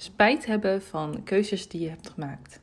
Spijt 0.00 0.46
hebben 0.46 0.82
van 0.82 1.22
keuzes 1.24 1.68
die 1.68 1.80
je 1.80 1.88
hebt 1.88 2.10
gemaakt. 2.10 2.60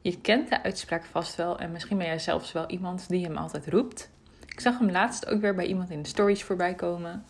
Je 0.00 0.20
kent 0.20 0.48
de 0.48 0.62
uitspraak 0.62 1.04
vast 1.04 1.34
wel 1.34 1.58
en 1.58 1.72
misschien 1.72 1.98
ben 1.98 2.06
jij 2.06 2.18
zelfs 2.18 2.52
wel 2.52 2.68
iemand 2.68 3.08
die 3.08 3.24
hem 3.24 3.36
altijd 3.36 3.68
roept. 3.68 4.10
Ik 4.48 4.60
zag 4.60 4.78
hem 4.78 4.90
laatst 4.90 5.26
ook 5.26 5.40
weer 5.40 5.54
bij 5.54 5.66
iemand 5.66 5.90
in 5.90 6.02
de 6.02 6.08
stories 6.08 6.42
voorbij 6.42 6.74
komen. 6.74 7.24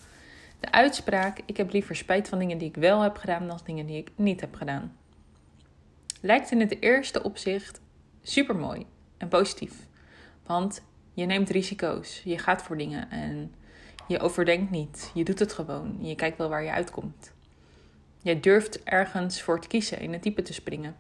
De 0.61 0.73
uitspraak: 0.73 1.41
Ik 1.47 1.57
heb 1.57 1.73
liever 1.73 1.97
spijt 1.97 2.29
van 2.29 2.39
dingen 2.39 2.59
die 2.59 2.69
ik 2.69 2.77
wel 2.77 3.01
heb 3.01 3.17
gedaan 3.17 3.47
dan 3.47 3.61
dingen 3.65 3.87
die 3.87 3.97
ik 3.97 4.11
niet 4.15 4.41
heb 4.41 4.55
gedaan. 4.55 4.97
Lijkt 6.21 6.51
in 6.51 6.61
het 6.61 6.83
eerste 6.83 7.23
opzicht 7.23 7.81
super 8.23 8.57
mooi 8.57 8.87
en 9.19 9.29
positief. 9.29 9.75
Want 10.47 10.83
je 11.13 11.25
neemt 11.25 11.51
risico's, 11.51 12.23
je 12.25 12.39
gaat 12.39 12.63
voor 12.63 12.77
dingen 12.77 13.11
en 13.11 13.55
je 14.09 14.19
overdenkt 14.19 14.71
niet. 14.71 15.11
Je 15.15 15.25
doet 15.25 15.39
het 15.39 15.53
gewoon. 15.53 15.99
Je 16.01 16.15
kijkt 16.15 16.39
wel 16.39 16.49
waar 16.49 16.63
je 16.63 16.71
uitkomt. 16.71 17.35
Je 18.27 18.41
durft 18.41 18.83
ergens 18.83 19.43
voor 19.43 19.61
te 19.61 19.69
kiezen, 19.69 20.01
in 20.01 20.13
het 20.13 20.23
type 20.23 20.43
te 20.43 20.53
springen. 20.53 20.97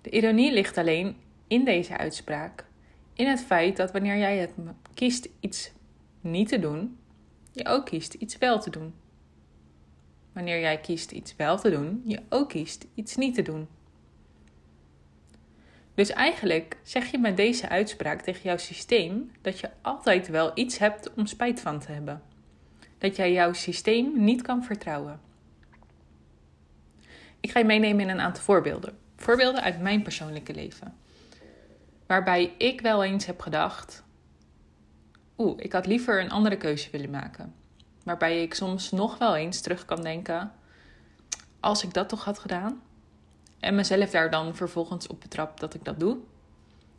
De 0.00 0.10
ironie 0.10 0.52
ligt 0.52 0.78
alleen 0.78 1.16
in 1.46 1.64
deze 1.64 1.96
uitspraak. 1.96 2.64
In 3.14 3.26
het 3.26 3.40
feit 3.40 3.76
dat 3.76 3.92
wanneer 3.92 4.16
jij 4.16 4.36
het 4.36 4.50
kiest 4.94 5.28
iets 5.40 5.72
niet 6.20 6.48
te 6.48 6.58
doen, 6.58 6.98
je 7.52 7.66
ook 7.66 7.86
kiest 7.86 8.14
iets 8.14 8.38
wel 8.38 8.60
te 8.60 8.70
doen. 8.70 8.94
Wanneer 10.32 10.60
jij 10.60 10.80
kiest 10.80 11.10
iets 11.10 11.36
wel 11.36 11.58
te 11.58 11.70
doen, 11.70 12.02
je 12.04 12.20
ook 12.28 12.48
kiest 12.48 12.86
iets 12.94 13.16
niet 13.16 13.34
te 13.34 13.42
doen. 13.42 13.68
Dus 15.94 16.10
eigenlijk 16.10 16.76
zeg 16.82 17.10
je 17.10 17.18
met 17.18 17.36
deze 17.36 17.68
uitspraak 17.68 18.20
tegen 18.20 18.42
jouw 18.42 18.56
systeem 18.56 19.30
dat 19.40 19.60
je 19.60 19.70
altijd 19.82 20.28
wel 20.28 20.50
iets 20.54 20.78
hebt 20.78 21.14
om 21.14 21.26
spijt 21.26 21.60
van 21.60 21.80
te 21.80 21.92
hebben. 21.92 22.22
Dat 22.98 23.16
jij 23.16 23.32
jouw 23.32 23.52
systeem 23.52 24.24
niet 24.24 24.42
kan 24.42 24.64
vertrouwen. 24.64 25.20
Ik 27.40 27.50
ga 27.50 27.58
je 27.58 27.64
meenemen 27.64 28.00
in 28.00 28.08
een 28.08 28.20
aantal 28.20 28.42
voorbeelden. 28.42 28.98
Voorbeelden 29.16 29.62
uit 29.62 29.80
mijn 29.80 30.02
persoonlijke 30.02 30.54
leven. 30.54 30.94
Waarbij 32.06 32.54
ik 32.58 32.80
wel 32.80 33.04
eens 33.04 33.26
heb 33.26 33.40
gedacht: 33.40 34.04
oeh, 35.38 35.60
ik 35.60 35.72
had 35.72 35.86
liever 35.86 36.20
een 36.20 36.30
andere 36.30 36.56
keuze 36.56 36.90
willen 36.90 37.10
maken. 37.10 37.54
Waarbij 38.04 38.42
ik 38.42 38.54
soms 38.54 38.90
nog 38.90 39.18
wel 39.18 39.36
eens 39.36 39.60
terug 39.60 39.84
kan 39.84 40.02
denken: 40.02 40.52
als 41.60 41.84
ik 41.84 41.94
dat 41.94 42.08
toch 42.08 42.24
had 42.24 42.38
gedaan. 42.38 42.82
En 43.60 43.74
mezelf 43.74 44.10
daar 44.10 44.30
dan 44.30 44.56
vervolgens 44.56 45.06
op 45.06 45.20
betrap 45.20 45.60
dat 45.60 45.74
ik 45.74 45.84
dat 45.84 46.00
doe. 46.00 46.18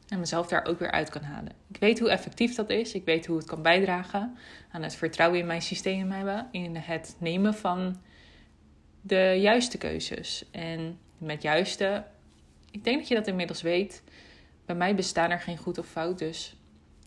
En 0.08 0.20
mezelf 0.20 0.48
daar 0.48 0.66
ook 0.66 0.80
weer 0.80 0.92
uit 0.92 1.09
kan 1.09 1.22
halen. 1.22 1.52
Ik 1.67 1.78
weet 1.80 2.00
hoe 2.00 2.09
effectief 2.09 2.56
dat 2.56 2.70
is. 2.70 2.94
Ik 2.94 3.06
weet 3.06 3.25
hoe 3.25 3.38
het 3.38 3.45
kan 3.45 3.61
bijdragen 3.61 4.38
aan 4.72 4.84
het 4.84 4.95
vertrouwen 4.95 5.39
in 5.39 5.45
mijn 5.45 5.61
systeem 5.61 6.11
hebben. 6.11 6.48
In 6.52 6.75
het 6.75 7.16
nemen 7.20 7.53
van 7.53 8.02
de 9.02 9.38
juiste 9.39 9.78
keuzes. 9.78 10.45
En 10.52 11.00
met 11.17 11.42
juiste, 11.42 12.03
ik 12.72 12.83
denk 12.83 12.98
dat 12.98 13.08
je 13.08 13.16
dat 13.16 13.28
inmiddels 13.28 13.61
weet. 13.61 14.03
Bij 14.66 14.76
mij 14.76 14.95
bestaan 14.95 15.31
er 15.31 15.39
geen 15.39 15.58
goed 15.58 15.78
of 15.78 15.88
fout. 15.88 16.20
Dus 16.20 16.56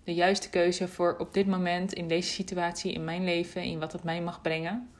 de 0.05 0.15
juiste 0.15 0.51
keuze 0.51 0.89
voor 0.89 1.17
op 1.19 1.35
dit 1.35 1.47
moment, 1.47 1.93
in 1.93 2.09
deze 2.09 2.31
situatie, 2.31 2.93
in 2.93 3.05
mijn 3.05 3.25
leven, 3.25 3.63
in 3.63 3.79
wat 3.79 3.93
het 3.93 4.05
mij 4.05 4.23
mag 4.23 4.43
brengen. 4.43 4.91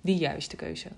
Die 0.00 0.16
juiste 0.16 0.56
keuze. 0.56 0.88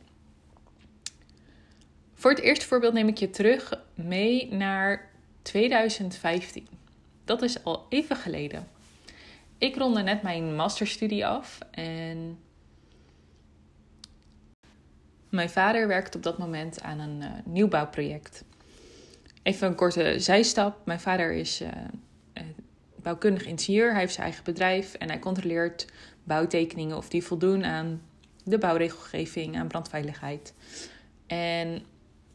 Voor 2.14 2.30
het 2.30 2.40
eerste 2.40 2.66
voorbeeld 2.66 2.92
neem 2.92 3.08
ik 3.08 3.18
je 3.18 3.30
terug 3.30 3.80
mee 3.94 4.52
naar 4.52 5.07
2015. 5.48 6.68
Dat 7.24 7.42
is 7.42 7.64
al 7.64 7.86
even 7.88 8.16
geleden. 8.16 8.68
Ik 9.58 9.76
ronde 9.76 10.02
net 10.02 10.22
mijn 10.22 10.54
masterstudie 10.54 11.26
af 11.26 11.58
en 11.70 12.38
mijn 15.28 15.50
vader 15.50 15.88
werkte 15.88 16.16
op 16.16 16.22
dat 16.22 16.38
moment 16.38 16.82
aan 16.82 16.98
een 16.98 17.20
uh, 17.20 17.30
nieuwbouwproject. 17.44 18.44
Even 19.42 19.68
een 19.68 19.74
korte 19.74 20.14
zijstap. 20.18 20.86
Mijn 20.86 21.00
vader 21.00 21.32
is 21.32 21.62
uh, 21.62 21.68
bouwkundig 22.96 23.46
ingenieur. 23.46 23.90
Hij 23.90 24.00
heeft 24.00 24.12
zijn 24.12 24.26
eigen 24.26 24.44
bedrijf 24.44 24.94
en 24.94 25.08
hij 25.08 25.18
controleert 25.18 25.86
bouwtekeningen 26.24 26.96
of 26.96 27.08
die 27.08 27.24
voldoen 27.24 27.64
aan 27.64 28.02
de 28.44 28.58
bouwregelgeving, 28.58 29.56
aan 29.56 29.68
brandveiligheid. 29.68 30.54
En 31.26 31.82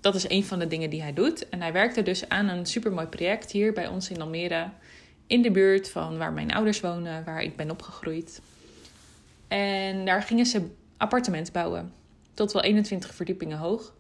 dat 0.04 0.16
is 0.16 0.30
een 0.30 0.44
van 0.44 0.60
de 0.60 0.68
dingen 0.68 0.90
die 0.90 1.02
hij 1.02 1.14
doet. 1.14 1.50
En 1.50 1.62
hij 1.62 1.74
werkte 1.74 2.02
dus 2.02 2.30
aan 2.30 2.48
een 2.48 2.66
supermooi 2.66 3.08
project 3.08 3.52
hier 3.52 3.74
bij 3.74 3.88
ons 3.88 4.10
in 4.10 4.22
Almere. 4.22 4.70
In 5.28 5.42
de 5.42 5.52
buurt 5.52 5.90
van 5.90 6.18
waar 6.18 6.34
mijn 6.34 6.54
ouders 6.54 6.80
wonen, 6.80 7.24
waar 7.24 7.44
ik 7.44 7.56
ben 7.56 7.72
opgegroeid. 7.72 8.42
En 9.48 10.06
daar 10.06 10.24
gingen 10.24 10.46
ze 10.46 10.70
appartement 10.98 11.52
bouwen. 11.52 11.94
Tot 12.34 12.52
wel 12.52 12.62
21 12.62 13.14
verdiepingen 13.14 13.58
hoog. 13.58 13.94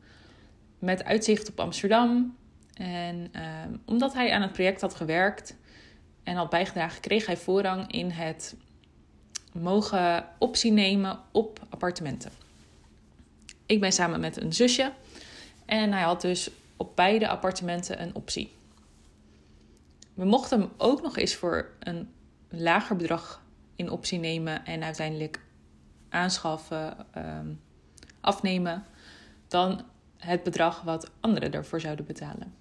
Met 0.79 1.03
uitzicht 1.03 1.49
op 1.49 1.59
Amsterdam. 1.59 2.35
En 2.73 3.29
ehm, 3.31 3.73
omdat 3.85 4.13
hij 4.13 4.31
aan 4.31 4.41
het 4.41 4.53
project 4.53 4.81
had 4.81 4.95
gewerkt 4.95 5.55
en 6.23 6.35
had 6.35 6.49
bijgedragen, 6.49 7.01
kreeg 7.01 7.25
hij 7.25 7.37
voorrang 7.37 7.91
in 7.91 8.09
het 8.09 8.55
mogen 9.53 10.27
optie 10.37 10.71
nemen 10.71 11.19
op 11.31 11.59
appartementen. 11.69 12.31
Ik 13.65 13.79
ben 13.79 13.91
samen 13.91 14.19
met 14.19 14.41
een 14.41 14.53
zusje 14.53 14.91
en 15.65 15.91
hij 15.91 16.01
had 16.01 16.21
dus 16.21 16.49
op 16.77 16.95
beide 16.95 17.27
appartementen 17.27 18.01
een 18.01 18.15
optie. 18.15 18.51
We 20.13 20.25
mochten 20.25 20.59
hem 20.59 20.69
ook 20.77 21.01
nog 21.01 21.17
eens 21.17 21.35
voor 21.35 21.69
een 21.79 22.09
lager 22.49 22.95
bedrag 22.95 23.41
in 23.75 23.89
optie 23.89 24.19
nemen 24.19 24.65
en 24.65 24.83
uiteindelijk 24.83 25.39
aanschaffen, 26.09 26.95
ehm, 27.11 27.47
afnemen, 28.21 28.85
dan 29.47 29.81
het 30.17 30.43
bedrag 30.43 30.81
wat 30.81 31.11
anderen 31.19 31.51
ervoor 31.51 31.81
zouden 31.81 32.05
betalen. 32.05 32.53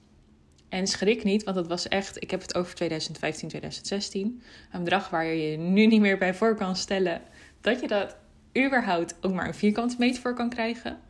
En 0.69 0.87
schrik 0.87 1.25
niet, 1.25 1.45
want 1.45 1.57
het 1.57 1.67
was 1.67 1.89
echt, 1.89 2.23
ik 2.23 2.31
heb 2.31 2.41
het 2.41 2.55
over 2.55 2.75
2015, 2.75 3.49
2016, 3.49 4.43
een 4.73 4.85
bedrag 4.85 5.11
waar 5.11 5.25
je 5.25 5.51
je 5.51 5.57
nu 5.57 5.87
niet 5.87 6.01
meer 6.01 6.19
bij 6.19 6.35
voor 6.35 6.57
kan 6.57 6.77
stellen 6.77 7.23
dat 7.61 7.81
je 7.81 7.89
dat 7.89 8.17
überhaupt 8.59 9.15
ook 9.21 9.33
maar 9.33 9.47
een 9.47 9.55
vierkante 9.55 9.97
meter 9.99 10.23
voor 10.23 10.35
kan 10.35 10.49
krijgen 10.49 11.01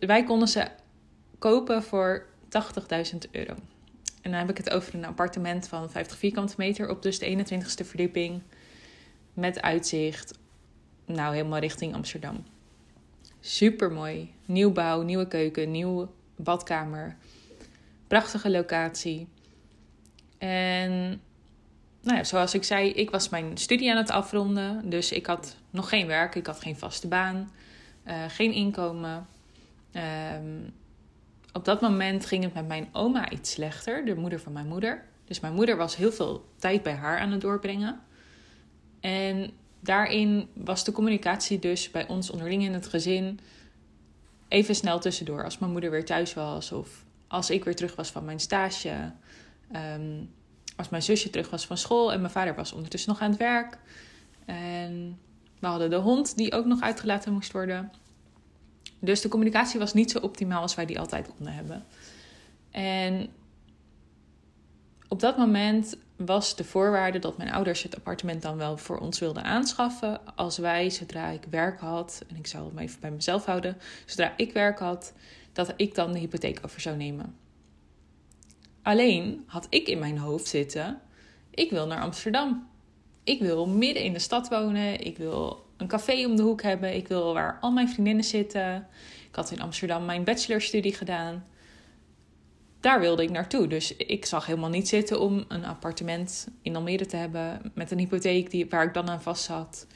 wij 0.00 0.24
konden 0.24 0.48
ze 0.48 0.68
kopen 1.38 1.82
voor 1.82 2.26
80.000 3.12 3.18
euro. 3.30 3.54
En 4.22 4.30
dan 4.30 4.40
heb 4.40 4.50
ik 4.50 4.56
het 4.56 4.70
over 4.70 4.94
een 4.94 5.04
appartement 5.04 5.68
van 5.68 5.90
50 5.90 6.18
vierkante 6.18 6.54
meter 6.56 6.90
op 6.90 7.02
dus 7.02 7.18
de 7.18 7.36
21ste 7.36 7.86
verdieping. 7.86 8.42
Met 9.34 9.62
uitzicht, 9.62 10.38
nou 11.06 11.34
helemaal 11.34 11.58
richting 11.58 11.94
Amsterdam. 11.94 12.44
Super 13.40 13.92
mooi. 13.92 14.34
Nieuwbouw, 14.46 15.02
nieuwe 15.02 15.28
keuken, 15.28 15.70
nieuwe 15.70 16.08
badkamer. 16.36 17.16
Prachtige 18.06 18.50
locatie. 18.50 19.28
En 20.38 21.20
nou 22.00 22.16
ja, 22.16 22.24
zoals 22.24 22.54
ik 22.54 22.64
zei, 22.64 22.90
ik 22.90 23.10
was 23.10 23.28
mijn 23.28 23.56
studie 23.56 23.90
aan 23.90 23.96
het 23.96 24.10
afronden. 24.10 24.90
Dus 24.90 25.12
ik 25.12 25.26
had 25.26 25.56
nog 25.70 25.88
geen 25.88 26.06
werk, 26.06 26.34
ik 26.34 26.46
had 26.46 26.60
geen 26.60 26.76
vaste 26.76 27.08
baan, 27.08 27.52
uh, 28.06 28.14
geen 28.28 28.52
inkomen. 28.52 29.26
Um, 29.92 30.72
op 31.52 31.64
dat 31.64 31.80
moment 31.80 32.26
ging 32.26 32.44
het 32.44 32.54
met 32.54 32.68
mijn 32.68 32.88
oma 32.92 33.30
iets 33.30 33.50
slechter, 33.50 34.04
de 34.04 34.14
moeder 34.14 34.40
van 34.40 34.52
mijn 34.52 34.66
moeder. 34.66 35.04
Dus 35.24 35.40
mijn 35.40 35.54
moeder 35.54 35.76
was 35.76 35.96
heel 35.96 36.12
veel 36.12 36.48
tijd 36.56 36.82
bij 36.82 36.94
haar 36.94 37.18
aan 37.18 37.30
het 37.30 37.40
doorbrengen. 37.40 38.00
En 39.00 39.50
daarin 39.80 40.48
was 40.54 40.84
de 40.84 40.92
communicatie 40.92 41.58
dus 41.58 41.90
bij 41.90 42.08
ons 42.08 42.30
onderling 42.30 42.62
in 42.62 42.72
het 42.72 42.86
gezin 42.86 43.40
even 44.48 44.74
snel 44.74 44.98
tussendoor. 44.98 45.44
Als 45.44 45.58
mijn 45.58 45.72
moeder 45.72 45.90
weer 45.90 46.04
thuis 46.04 46.34
was 46.34 46.72
of 46.72 47.04
als 47.28 47.50
ik 47.50 47.64
weer 47.64 47.76
terug 47.76 47.96
was 47.96 48.10
van 48.10 48.24
mijn 48.24 48.40
stage. 48.40 49.12
Um, 49.76 50.30
als 50.76 50.88
mijn 50.88 51.02
zusje 51.02 51.30
terug 51.30 51.50
was 51.50 51.66
van 51.66 51.76
school 51.76 52.12
en 52.12 52.20
mijn 52.20 52.32
vader 52.32 52.54
was 52.54 52.72
ondertussen 52.72 53.10
nog 53.10 53.20
aan 53.20 53.30
het 53.30 53.38
werk. 53.38 53.78
En 54.44 55.18
we 55.58 55.66
hadden 55.66 55.90
de 55.90 55.96
hond 55.96 56.36
die 56.36 56.52
ook 56.52 56.64
nog 56.64 56.80
uitgelaten 56.80 57.32
moest 57.32 57.52
worden. 57.52 57.92
Dus 59.00 59.20
de 59.20 59.28
communicatie 59.28 59.78
was 59.78 59.94
niet 59.94 60.10
zo 60.10 60.18
optimaal 60.18 60.62
als 60.62 60.74
wij 60.74 60.86
die 60.86 60.98
altijd 60.98 61.28
konden 61.36 61.54
hebben. 61.54 61.84
En 62.70 63.28
op 65.08 65.20
dat 65.20 65.36
moment 65.36 65.96
was 66.16 66.56
de 66.56 66.64
voorwaarde 66.64 67.18
dat 67.18 67.36
mijn 67.36 67.52
ouders 67.52 67.82
het 67.82 67.96
appartement 67.96 68.42
dan 68.42 68.56
wel 68.56 68.76
voor 68.76 68.98
ons 68.98 69.18
wilden 69.18 69.44
aanschaffen. 69.44 70.36
Als 70.36 70.58
wij, 70.58 70.90
zodra 70.90 71.28
ik 71.28 71.44
werk 71.50 71.80
had, 71.80 72.24
en 72.28 72.36
ik 72.36 72.46
het 72.46 72.72
maar 72.72 72.82
even 72.82 73.00
bij 73.00 73.10
mezelf 73.10 73.44
houden, 73.44 73.76
zodra 74.06 74.32
ik 74.36 74.52
werk 74.52 74.78
had, 74.78 75.12
dat 75.52 75.72
ik 75.76 75.94
dan 75.94 76.12
de 76.12 76.18
hypotheek 76.18 76.60
over 76.64 76.80
zou 76.80 76.96
nemen. 76.96 77.36
Alleen 78.82 79.44
had 79.46 79.66
ik 79.70 79.88
in 79.88 79.98
mijn 79.98 80.18
hoofd 80.18 80.46
zitten: 80.46 81.00
ik 81.50 81.70
wil 81.70 81.86
naar 81.86 82.00
Amsterdam. 82.00 82.68
Ik 83.24 83.40
wil 83.40 83.66
midden 83.66 84.02
in 84.02 84.12
de 84.12 84.18
stad 84.18 84.48
wonen. 84.48 85.00
Ik 85.00 85.16
wil 85.16 85.66
een 85.80 85.86
café 85.86 86.26
om 86.26 86.36
de 86.36 86.42
hoek 86.42 86.62
hebben. 86.62 86.94
Ik 86.94 87.08
wil 87.08 87.34
waar 87.34 87.58
al 87.60 87.70
mijn 87.70 87.88
vriendinnen 87.88 88.24
zitten. 88.24 88.88
Ik 89.28 89.34
had 89.34 89.50
in 89.50 89.60
Amsterdam 89.60 90.04
mijn 90.04 90.24
bachelorstudie 90.24 90.94
gedaan. 90.94 91.44
Daar 92.80 93.00
wilde 93.00 93.22
ik 93.22 93.30
naartoe. 93.30 93.66
Dus 93.66 93.96
ik 93.96 94.26
zag 94.26 94.46
helemaal 94.46 94.70
niet 94.70 94.88
zitten 94.88 95.20
om 95.20 95.44
een 95.48 95.64
appartement 95.64 96.48
in 96.62 96.76
Almere 96.76 97.06
te 97.06 97.16
hebben 97.16 97.72
met 97.74 97.90
een 97.90 97.98
hypotheek 97.98 98.50
die, 98.50 98.68
waar 98.68 98.84
ik 98.84 98.94
dan 98.94 99.08
aan 99.08 99.22
vast 99.22 99.44
zat. 99.44 99.86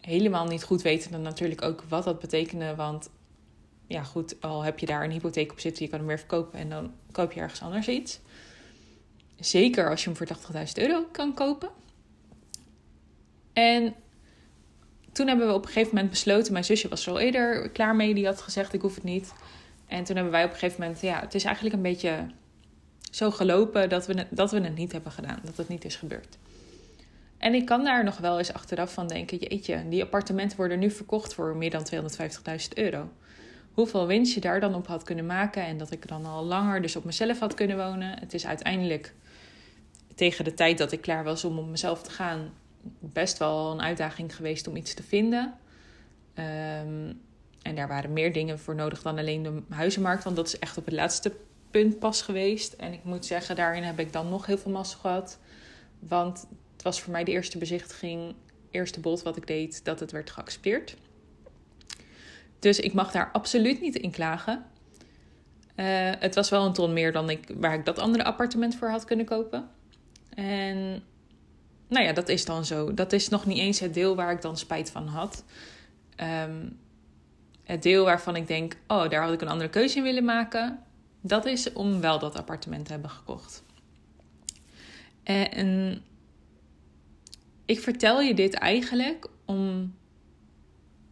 helemaal 0.00 0.46
niet 0.46 0.62
goed 0.62 0.82
wetende 0.82 1.18
natuurlijk 1.18 1.62
ook 1.62 1.82
wat 1.88 2.04
dat 2.04 2.18
betekende. 2.18 2.74
Want 2.74 3.10
ja, 3.86 4.02
goed, 4.02 4.40
al 4.40 4.62
heb 4.62 4.78
je 4.78 4.86
daar 4.86 5.04
een 5.04 5.10
hypotheek 5.10 5.52
op 5.52 5.60
zitten, 5.60 5.84
je 5.84 5.90
kan 5.90 5.98
hem 5.98 6.08
weer 6.08 6.18
verkopen 6.18 6.58
en 6.58 6.68
dan 6.68 6.92
koop 7.12 7.32
je 7.32 7.40
ergens 7.40 7.62
anders 7.62 7.88
iets. 7.88 8.20
Zeker 9.40 9.90
als 9.90 10.04
je 10.04 10.10
hem 10.10 10.16
voor 10.16 10.26
80.000 10.66 10.72
euro 10.74 11.04
kan 11.12 11.34
kopen. 11.34 11.70
En 13.52 13.94
toen 15.12 15.26
hebben 15.26 15.46
we 15.46 15.52
op 15.52 15.62
een 15.62 15.68
gegeven 15.68 15.94
moment 15.94 16.10
besloten, 16.10 16.52
mijn 16.52 16.64
zusje 16.64 16.88
was 16.88 17.06
er 17.06 17.12
al 17.12 17.20
eerder 17.20 17.70
klaar 17.70 17.96
mee, 17.96 18.14
die 18.14 18.26
had 18.26 18.40
gezegd 18.40 18.72
ik 18.72 18.80
hoef 18.80 18.94
het 18.94 19.04
niet. 19.04 19.32
En 19.86 20.04
toen 20.04 20.14
hebben 20.14 20.32
wij 20.32 20.44
op 20.44 20.50
een 20.50 20.58
gegeven 20.58 20.80
moment, 20.80 21.00
ja, 21.00 21.20
het 21.20 21.34
is 21.34 21.44
eigenlijk 21.44 21.74
een 21.74 21.82
beetje 21.82 22.26
zo 23.10 23.30
gelopen 23.30 23.88
dat 23.88 24.06
we, 24.06 24.26
dat 24.30 24.50
we 24.50 24.60
het 24.60 24.76
niet 24.76 24.92
hebben 24.92 25.12
gedaan, 25.12 25.38
dat 25.44 25.56
het 25.56 25.68
niet 25.68 25.84
is 25.84 25.96
gebeurd. 25.96 26.38
En 27.38 27.54
ik 27.54 27.66
kan 27.66 27.84
daar 27.84 28.04
nog 28.04 28.18
wel 28.18 28.38
eens 28.38 28.52
achteraf 28.52 28.92
van 28.92 29.06
denken: 29.06 29.38
jeetje, 29.38 29.88
die 29.88 30.02
appartementen 30.02 30.56
worden 30.56 30.78
nu 30.78 30.90
verkocht 30.90 31.34
voor 31.34 31.56
meer 31.56 31.70
dan 31.70 31.86
250.000 31.94 32.68
euro. 32.74 33.08
Hoeveel 33.72 34.06
winst 34.06 34.34
je 34.34 34.40
daar 34.40 34.60
dan 34.60 34.74
op 34.74 34.86
had 34.86 35.02
kunnen 35.02 35.26
maken 35.26 35.64
en 35.64 35.78
dat 35.78 35.90
ik 35.90 36.08
dan 36.08 36.26
al 36.26 36.44
langer 36.44 36.82
dus 36.82 36.96
op 36.96 37.04
mezelf 37.04 37.38
had 37.38 37.54
kunnen 37.54 37.76
wonen. 37.76 38.18
Het 38.18 38.34
is 38.34 38.46
uiteindelijk 38.46 39.14
tegen 40.14 40.44
de 40.44 40.54
tijd 40.54 40.78
dat 40.78 40.92
ik 40.92 41.00
klaar 41.00 41.24
was 41.24 41.44
om 41.44 41.58
op 41.58 41.68
mezelf 41.68 42.02
te 42.02 42.10
gaan, 42.10 42.52
best 42.98 43.38
wel 43.38 43.72
een 43.72 43.82
uitdaging 43.82 44.36
geweest 44.36 44.68
om 44.68 44.76
iets 44.76 44.94
te 44.94 45.02
vinden. 45.02 45.54
Ehm, 46.34 47.12
en 47.62 47.74
daar 47.74 47.88
waren 47.88 48.12
meer 48.12 48.32
dingen 48.32 48.58
voor 48.58 48.74
nodig 48.74 49.02
dan 49.02 49.18
alleen 49.18 49.42
de 49.42 49.62
huizenmarkt, 49.68 50.24
want 50.24 50.36
dat 50.36 50.46
is 50.46 50.58
echt 50.58 50.76
op 50.76 50.84
het 50.84 50.94
laatste 50.94 51.32
punt 51.70 51.98
pas 51.98 52.22
geweest. 52.22 52.72
En 52.72 52.92
ik 52.92 53.04
moet 53.04 53.26
zeggen, 53.26 53.56
daarin 53.56 53.82
heb 53.82 53.98
ik 53.98 54.12
dan 54.12 54.28
nog 54.28 54.46
heel 54.46 54.58
veel 54.58 54.72
massa 54.72 54.96
gehad. 55.00 55.38
Want 55.98 56.46
het 56.72 56.82
was 56.82 57.00
voor 57.00 57.12
mij 57.12 57.24
de 57.24 57.30
eerste 57.30 57.58
bezichtiging, 57.58 58.34
eerste 58.70 59.00
bod 59.00 59.22
wat 59.22 59.36
ik 59.36 59.46
deed, 59.46 59.84
dat 59.84 60.00
het 60.00 60.12
werd 60.12 60.30
geaccepteerd. 60.30 60.96
Dus 62.58 62.80
ik 62.80 62.92
mag 62.92 63.12
daar 63.12 63.30
absoluut 63.32 63.80
niet 63.80 63.96
in 63.96 64.10
klagen. 64.10 64.64
Uh, 65.76 66.10
het 66.18 66.34
was 66.34 66.50
wel 66.50 66.66
een 66.66 66.72
ton 66.72 66.92
meer 66.92 67.12
dan 67.12 67.30
ik, 67.30 67.52
waar 67.56 67.74
ik 67.74 67.84
dat 67.84 67.98
andere 67.98 68.24
appartement 68.24 68.76
voor 68.76 68.88
had 68.88 69.04
kunnen 69.04 69.26
kopen. 69.26 69.68
En 70.34 71.02
nou 71.90 72.04
ja, 72.04 72.12
dat 72.12 72.28
is 72.28 72.44
dan 72.44 72.64
zo. 72.64 72.94
Dat 72.94 73.12
is 73.12 73.28
nog 73.28 73.46
niet 73.46 73.58
eens 73.58 73.80
het 73.80 73.94
deel 73.94 74.16
waar 74.16 74.32
ik 74.32 74.42
dan 74.42 74.56
spijt 74.56 74.90
van 74.90 75.06
had. 75.06 75.44
Um, 76.46 76.78
het 77.64 77.82
deel 77.82 78.04
waarvan 78.04 78.36
ik 78.36 78.46
denk, 78.46 78.76
oh, 78.86 79.08
daar 79.08 79.22
had 79.22 79.32
ik 79.32 79.40
een 79.40 79.48
andere 79.48 79.70
keuze 79.70 79.96
in 79.96 80.02
willen 80.02 80.24
maken. 80.24 80.78
Dat 81.20 81.46
is 81.46 81.72
om 81.72 82.00
wel 82.00 82.18
dat 82.18 82.36
appartement 82.36 82.84
te 82.86 82.92
hebben 82.92 83.10
gekocht. 83.10 83.62
En 85.22 86.02
ik 87.64 87.80
vertel 87.80 88.20
je 88.20 88.34
dit 88.34 88.54
eigenlijk 88.54 89.26
om 89.44 89.94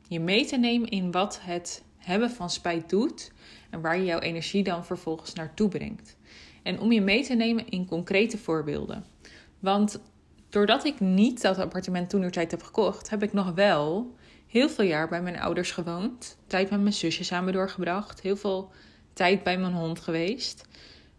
je 0.09 0.21
mee 0.21 0.47
te 0.47 0.57
nemen 0.57 0.89
in 0.89 1.11
wat 1.11 1.41
het 1.43 1.83
hebben 1.97 2.31
van 2.31 2.51
spijt 2.51 2.91
doet 2.91 3.33
en 3.71 3.81
waar 3.81 3.99
je 3.99 4.05
jouw 4.05 4.19
energie 4.19 4.63
dan 4.63 4.85
vervolgens 4.85 5.33
naartoe 5.33 5.69
brengt. 5.69 6.17
En 6.63 6.81
om 6.81 6.93
je 6.93 7.01
mee 7.01 7.25
te 7.25 7.35
nemen 7.35 7.69
in 7.69 7.87
concrete 7.87 8.39
voorbeelden. 8.39 9.05
Want 9.59 10.01
doordat 10.49 10.85
ik 10.85 11.01
niet 11.01 11.43
dat 11.43 11.59
appartement 11.59 12.11
toen 12.11 12.31
tijd 12.31 12.51
heb 12.51 12.63
gekocht, 12.63 13.11
heb 13.11 13.23
ik 13.23 13.33
nog 13.33 13.53
wel 13.55 14.17
heel 14.47 14.69
veel 14.69 14.85
jaar 14.85 15.09
bij 15.09 15.23
mijn 15.23 15.41
ouders 15.41 15.71
gewoond. 15.71 16.37
Tijd 16.47 16.71
met 16.71 16.81
mijn 16.81 16.93
zusje 16.93 17.25
samen 17.25 17.53
doorgebracht. 17.53 18.21
Heel 18.21 18.37
veel 18.37 18.71
tijd 19.13 19.43
bij 19.43 19.59
mijn 19.59 19.73
hond 19.73 20.01
geweest. 20.01 20.65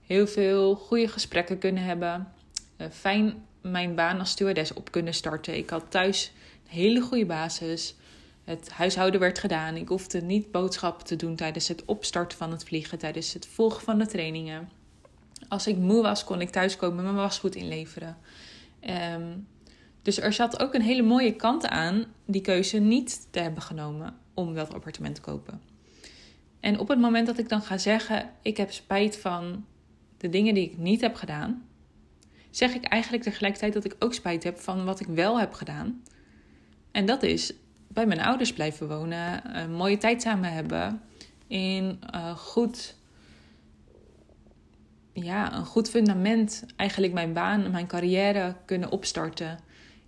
Heel 0.06 0.28
veel 0.28 0.76
goede 0.76 1.08
gesprekken 1.08 1.58
kunnen 1.58 1.84
hebben. 1.84 2.34
Uh, 2.78 2.88
fijn 2.92 3.46
mijn 3.62 3.96
baan 3.96 4.20
als 4.20 4.30
stewardess 4.30 4.74
op 4.74 4.92
kunnen 4.92 5.14
starten. 5.14 5.58
Ik 5.58 5.70
had 5.70 5.86
thuis 5.90 6.32
een 6.64 6.76
hele 6.78 7.02
goede 7.02 7.26
basis. 7.26 7.96
Het 8.44 8.70
huishouden 8.70 9.20
werd 9.20 9.40
gedaan. 9.40 9.76
Ik 9.76 9.88
hoefde 9.88 10.22
niet 10.22 10.52
boodschappen 10.52 11.06
te 11.06 11.16
doen 11.16 11.36
tijdens 11.36 11.68
het 11.68 11.86
opstarten 11.86 12.38
van 12.38 12.52
het 12.52 12.64
vliegen, 12.64 12.98
tijdens 12.98 13.34
het 13.34 13.48
volgen 13.48 13.82
van 13.82 14.00
de 14.00 14.08
trainingen. 14.08 14.70
Als 15.48 15.68
ik 15.68 15.78
moe 15.78 16.02
was, 16.02 16.24
kon 16.24 16.42
ik 16.42 16.50
thuiskomen 16.50 16.98
en 16.98 17.04
mijn 17.04 17.16
wasgoed 17.16 17.56
inleveren. 17.56 18.18
Um, 19.14 19.48
dus 20.02 20.20
er 20.20 20.34
zat 20.34 20.60
ook 20.60 20.74
een 20.74 20.82
hele 20.82 21.02
mooie 21.02 21.36
kant 21.36 21.68
aan 21.68 22.06
die 22.26 22.42
keuze 22.42 22.78
niet 22.78 23.28
te 23.32 23.40
hebben 23.40 23.62
genomen 23.62 24.18
om 24.34 24.54
dat 24.54 24.74
appartement 24.74 25.16
te 25.16 25.22
kopen. 25.22 25.62
En 26.60 26.80
op 26.80 26.88
het 26.88 27.00
moment 27.00 27.28
dat 27.28 27.38
ik 27.38 27.50
dan 27.50 27.62
ga 27.62 27.78
zeggen: 27.78 28.30
Ik 28.42 28.58
heb 28.58 28.72
spijt 28.72 29.18
van 29.18 29.66
de 30.18 30.30
dingen 30.30 30.54
die 30.54 30.64
ik 30.64 30.78
niet 30.78 31.02
heb 31.02 31.16
gedaan, 31.16 31.68
zeg 32.50 32.74
ik 32.74 32.84
eigenlijk 32.84 33.24
tegelijkertijd 33.24 33.74
dat 33.74 33.86
ik 33.86 33.96
ook 34.00 34.14
spijt 34.14 34.44
heb 34.44 34.60
van 34.60 34.86
wat 34.86 35.00
ik 35.00 35.08
wel 35.08 35.40
heb 35.40 35.54
gedaan. 35.54 36.04
En 36.92 37.06
dat 37.06 37.24
is 37.24 37.54
bij 37.88 38.06
mijn 38.06 38.22
ouders 38.22 38.54
blijven 38.54 38.88
wonen, 38.88 39.58
een 39.58 39.74
mooie 39.74 39.98
tijd 39.98 40.22
samen 40.22 40.54
hebben, 40.54 41.02
in 41.48 42.00
uh, 42.16 42.32
goed, 42.36 42.96
ja, 45.14 45.54
een 45.54 45.66
goed 45.66 45.90
fundament, 45.90 46.66
eigenlijk 46.76 47.14
mijn 47.14 47.34
baan, 47.34 47.72
mijn 47.72 47.88
carrière 47.88 48.56
kunnen 48.66 48.92
opstarten. 48.92 49.60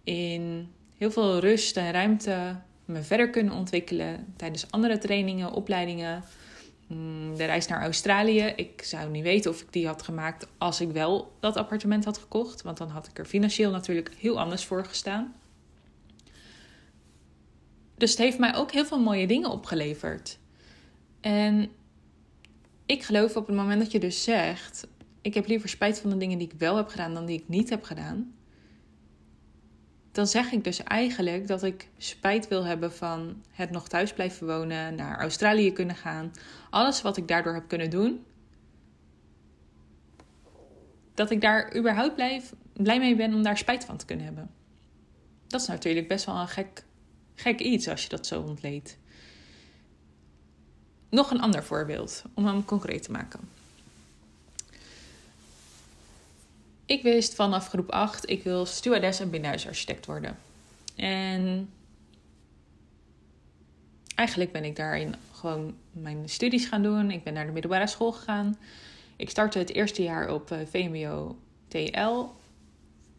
In 0.04 0.72
heel 0.98 1.12
veel 1.12 1.40
rust 1.40 1.78
en 1.78 1.92
ruimte 1.92 2.56
me 2.86 3.02
verder 3.02 3.30
kunnen 3.30 3.54
ontwikkelen 3.54 4.34
tijdens 4.36 4.72
andere 4.72 4.98
trainingen, 4.98 5.52
opleidingen. 5.52 6.24
Mm, 6.88 7.36
de 7.38 7.46
reis 7.46 7.68
naar 7.68 7.82
Australië. 7.82 8.54
Ik 8.56 8.84
zou 8.84 9.10
niet 9.10 9.24
weten 9.24 9.52
of 9.52 9.62
ik 9.62 9.74
die 9.74 9.88
had 9.88 10.02
gemaakt 10.02 10.48
als 10.58 10.82
ik 10.82 10.92
wel 10.92 11.36
dat 11.40 11.56
appartement 11.56 12.06
had 12.06 12.18
gekocht. 12.18 12.62
Want 12.62 12.78
dan 12.78 12.90
had 12.90 13.08
ik 13.08 13.20
er 13.20 13.26
financieel 13.26 13.72
natuurlijk 13.72 14.12
heel 14.18 14.40
anders 14.40 14.66
voor 14.66 14.86
gestaan. 14.86 15.34
Dus 17.98 18.10
het 18.10 18.20
heeft 18.20 18.40
mij 18.40 18.56
ook 18.56 18.72
heel 18.72 18.86
veel 18.86 19.00
mooie 19.00 19.28
dingen 19.28 19.50
opgeleverd. 19.50 20.40
En 21.22 21.72
ik 22.92 23.04
geloof 23.04 23.36
op 23.36 23.48
het 23.48 23.56
moment 23.56 23.82
dat 23.82 23.92
je 23.92 24.00
dus 24.00 24.24
zegt: 24.24 24.88
Ik 25.22 25.34
heb 25.34 25.48
liever 25.48 25.70
spijt 25.70 26.00
van 26.00 26.10
de 26.10 26.18
dingen 26.18 26.38
die 26.38 26.48
ik 26.48 26.60
wel 26.60 26.76
heb 26.76 26.88
gedaan 26.88 27.14
dan 27.14 27.26
die 27.26 27.40
ik 27.40 27.48
niet 27.48 27.70
heb 27.70 27.84
gedaan 27.84 28.34
dan 30.12 30.28
zeg 30.28 30.52
ik 30.52 30.64
dus 30.64 30.84
eigenlijk 30.84 31.48
dat 31.48 31.64
ik 31.64 31.88
spijt 31.98 32.48
wil 32.48 32.66
hebben 32.66 32.94
van 32.94 33.44
het 33.52 33.72
nog 33.72 33.88
thuis 33.88 34.14
blijven 34.14 34.48
wonen, 34.48 34.96
naar 34.96 35.20
Australië 35.20 35.74
kunnen 35.74 35.96
gaan. 35.96 36.32
Alles 36.70 37.02
wat 37.02 37.18
ik 37.18 37.28
daardoor 37.28 37.54
heb 37.54 37.68
kunnen 37.68 37.90
doen. 37.90 38.26
Dat 41.14 41.32
ik 41.32 41.42
daar 41.42 41.76
überhaupt 41.76 42.16
blijf, 42.16 42.54
blij 42.74 43.00
mee 43.00 43.16
ben 43.16 43.34
om 43.34 43.44
daar 43.44 43.58
spijt 43.58 43.86
van 43.86 43.98
te 43.98 44.06
kunnen 44.06 44.26
hebben. 44.26 44.52
Dat 45.48 45.62
is 45.62 45.68
natuurlijk 45.68 46.08
best 46.08 46.26
wel 46.26 46.36
een 46.36 46.48
gek, 46.48 46.84
gek 47.36 47.60
iets 47.60 47.88
als 47.88 48.04
je 48.04 48.10
dat 48.10 48.28
zo 48.28 48.42
ontleedt. 48.42 48.98
Nog 51.12 51.32
een 51.32 51.42
ander 51.42 51.64
voorbeeld 51.64 52.24
om 52.34 52.46
hem 52.46 52.66
concreet 52.66 53.04
te 53.04 53.12
maken. 53.12 53.40
Ik 56.86 57.04
wist 57.04 57.36
vanaf 57.36 57.68
groep 57.68 57.90
8, 57.90 58.30
ik 58.30 58.44
wil 58.44 58.66
stewardess 58.66 59.20
en 59.20 59.30
binnenhuisarchitect 59.30 60.06
worden. 60.06 60.38
En 60.96 61.70
eigenlijk 64.16 64.52
ben 64.52 64.64
ik 64.64 64.76
daarin 64.76 65.16
gewoon 65.34 65.76
mijn 65.92 66.30
studies 66.30 66.66
gaan 66.66 66.84
doen. 66.84 67.12
Ik 67.12 67.24
ben 67.24 67.34
naar 67.34 67.46
de 67.46 67.52
middelbare 67.52 67.88
school 67.88 68.12
gegaan. 68.12 68.58
Ik 69.16 69.30
startte 69.30 69.60
het 69.60 69.74
eerste 69.74 70.04
jaar 70.04 70.34
op 70.34 70.52
eh, 70.52 70.60
VMBO 70.70 71.38
TL. 71.68 72.26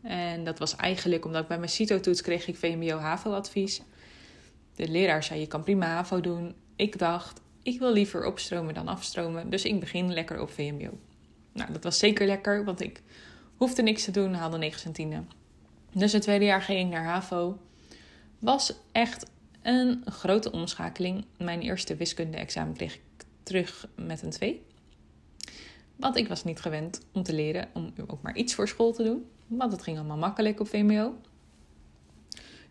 En 0.02 0.44
dat 0.44 0.58
was 0.58 0.76
eigenlijk 0.76 1.24
omdat 1.24 1.42
ik 1.42 1.48
bij 1.48 1.58
mijn 1.58 1.70
CITO-toets 1.70 2.22
kreeg 2.22 2.46
ik 2.46 2.56
VMBO-HAVO-advies. 2.56 3.82
De 4.74 4.88
leraar 4.88 5.22
zei, 5.22 5.40
je 5.40 5.46
kan 5.46 5.62
prima 5.62 5.86
HAVO 5.86 6.20
doen. 6.20 6.54
Ik 6.76 6.98
dacht, 6.98 7.40
ik 7.62 7.78
wil 7.78 7.92
liever 7.92 8.26
opstromen 8.26 8.74
dan 8.74 8.88
afstromen. 8.88 9.50
Dus 9.50 9.64
ik 9.64 9.80
begin 9.80 10.12
lekker 10.12 10.40
op 10.40 10.50
VMBO. 10.50 10.98
Nou, 11.52 11.72
dat 11.72 11.84
was 11.84 11.98
zeker 11.98 12.26
lekker, 12.26 12.64
want 12.64 12.80
ik 12.80 13.02
Hoefde 13.62 13.82
niks 13.82 14.04
te 14.04 14.10
doen, 14.10 14.34
haalde 14.34 14.58
9 14.58 14.80
centine. 14.80 15.22
Dus 15.92 16.12
het 16.12 16.22
tweede 16.22 16.44
jaar 16.44 16.62
ging 16.62 16.80
ik 16.80 16.92
naar 16.92 17.04
HAVO. 17.04 17.58
Was 18.38 18.74
echt 18.92 19.30
een 19.62 20.02
grote 20.06 20.52
omschakeling. 20.52 21.24
Mijn 21.38 21.60
eerste 21.60 21.96
wiskunde-examen 21.96 22.74
kreeg 22.74 22.94
ik 22.94 23.00
terug 23.42 23.88
met 23.96 24.22
een 24.22 24.30
2. 24.30 24.62
Want 25.96 26.16
ik 26.16 26.28
was 26.28 26.44
niet 26.44 26.60
gewend 26.60 27.00
om 27.12 27.22
te 27.22 27.32
leren, 27.32 27.68
om 27.72 27.92
ook 28.06 28.22
maar 28.22 28.36
iets 28.36 28.54
voor 28.54 28.68
school 28.68 28.92
te 28.92 29.02
doen. 29.02 29.26
Want 29.46 29.72
het 29.72 29.82
ging 29.82 29.98
allemaal 29.98 30.16
makkelijk 30.16 30.60
op 30.60 30.68
VMBO. 30.68 31.14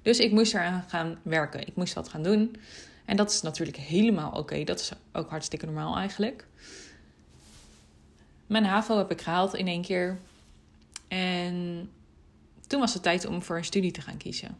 Dus 0.01 0.19
ik 0.19 0.31
moest 0.31 0.53
eraan 0.53 0.85
gaan 0.87 1.19
werken. 1.21 1.67
Ik 1.67 1.75
moest 1.75 1.93
wat 1.93 2.09
gaan 2.09 2.23
doen. 2.23 2.55
En 3.05 3.17
dat 3.17 3.31
is 3.31 3.41
natuurlijk 3.41 3.77
helemaal 3.77 4.31
oké. 4.31 4.63
Dat 4.63 4.79
is 4.79 4.91
ook 5.11 5.29
hartstikke 5.29 5.65
normaal 5.65 5.97
eigenlijk. 5.97 6.47
Mijn 8.47 8.65
HAVO 8.65 8.97
heb 8.97 9.11
ik 9.11 9.21
gehaald 9.21 9.55
in 9.55 9.67
één 9.67 9.81
keer. 9.81 10.19
En 11.07 11.89
toen 12.67 12.79
was 12.79 12.93
het 12.93 13.03
tijd 13.03 13.25
om 13.25 13.43
voor 13.43 13.57
een 13.57 13.65
studie 13.65 13.91
te 13.91 14.01
gaan 14.01 14.17
kiezen. 14.17 14.57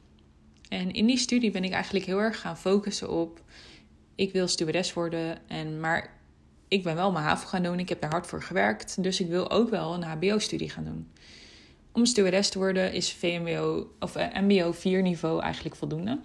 En 0.70 0.92
in 0.92 1.06
die 1.06 1.18
studie 1.18 1.52
ben 1.52 1.64
ik 1.64 1.72
eigenlijk 1.72 2.06
heel 2.06 2.20
erg 2.20 2.40
gaan 2.40 2.58
focussen 2.58 3.10
op... 3.10 3.42
ik 4.16 4.34
wil 4.34 4.48
stewardess 4.48 4.94
worden, 4.94 5.38
en, 5.48 5.80
maar 5.80 6.20
ik 6.68 6.84
ben 6.84 6.96
wel 6.96 7.12
mijn 7.12 7.26
HAVO 7.26 7.48
gaan 7.48 7.64
doen. 7.64 7.80
Ik 7.80 7.90
heb 7.90 8.02
daar 8.02 8.12
hard 8.12 8.28
voor 8.28 8.44
gewerkt, 8.44 9.04
dus 9.04 9.20
ik 9.20 9.28
wil 9.28 9.52
ook 9.52 9.70
wel 9.70 9.94
een 9.94 10.04
HBO-studie 10.04 10.70
gaan 10.70 10.84
doen. 10.84 11.12
Om 11.92 12.06
stewardess 12.06 12.50
te 12.50 12.58
worden 12.58 12.94
is 12.94 13.14
VMBO, 13.14 13.92
of 14.00 14.18
uh, 14.18 14.26
MBO 14.34 14.72
4 14.72 15.02
niveau 15.02 15.42
eigenlijk 15.42 15.76
voldoende. 15.76 16.20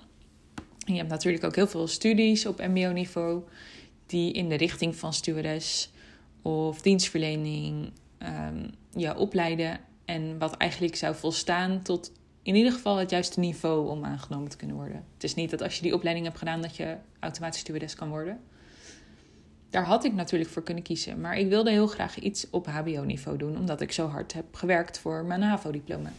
Je 0.86 0.96
hebt 0.96 1.08
natuurlijk 1.08 1.44
ook 1.44 1.54
heel 1.54 1.66
veel 1.66 1.86
studies 1.86 2.46
op 2.46 2.58
MBO-niveau 2.58 3.42
die 4.06 4.32
in 4.32 4.48
de 4.48 4.54
richting 4.54 4.96
van 4.96 5.12
stewardess 5.12 5.90
of 6.42 6.82
dienstverlening 6.82 7.90
um, 8.18 8.70
ja, 8.90 9.14
opleiden. 9.14 9.80
En 10.04 10.38
wat 10.38 10.56
eigenlijk 10.56 10.96
zou 10.96 11.14
volstaan 11.14 11.82
tot 11.82 12.12
in 12.42 12.54
ieder 12.54 12.72
geval 12.72 12.96
het 12.96 13.10
juiste 13.10 13.40
niveau 13.40 13.88
om 13.88 14.04
aangenomen 14.04 14.48
te 14.48 14.56
kunnen 14.56 14.76
worden. 14.76 15.04
Het 15.14 15.24
is 15.24 15.34
niet 15.34 15.50
dat 15.50 15.62
als 15.62 15.76
je 15.76 15.82
die 15.82 15.94
opleiding 15.94 16.26
hebt 16.26 16.38
gedaan 16.38 16.62
dat 16.62 16.76
je 16.76 16.96
automatisch 17.20 17.60
stewardess 17.60 17.94
kan 17.94 18.08
worden. 18.08 18.40
Daar 19.70 19.84
had 19.84 20.04
ik 20.04 20.14
natuurlijk 20.14 20.50
voor 20.50 20.62
kunnen 20.62 20.82
kiezen. 20.82 21.20
Maar 21.20 21.38
ik 21.38 21.48
wilde 21.48 21.70
heel 21.70 21.86
graag 21.86 22.18
iets 22.18 22.50
op 22.50 22.66
HBO-niveau 22.66 23.38
doen, 23.38 23.58
omdat 23.58 23.80
ik 23.80 23.92
zo 23.92 24.06
hard 24.06 24.32
heb 24.32 24.54
gewerkt 24.54 24.98
voor 24.98 25.24
mijn 25.24 25.42
HAVO-diploma. 25.42 26.12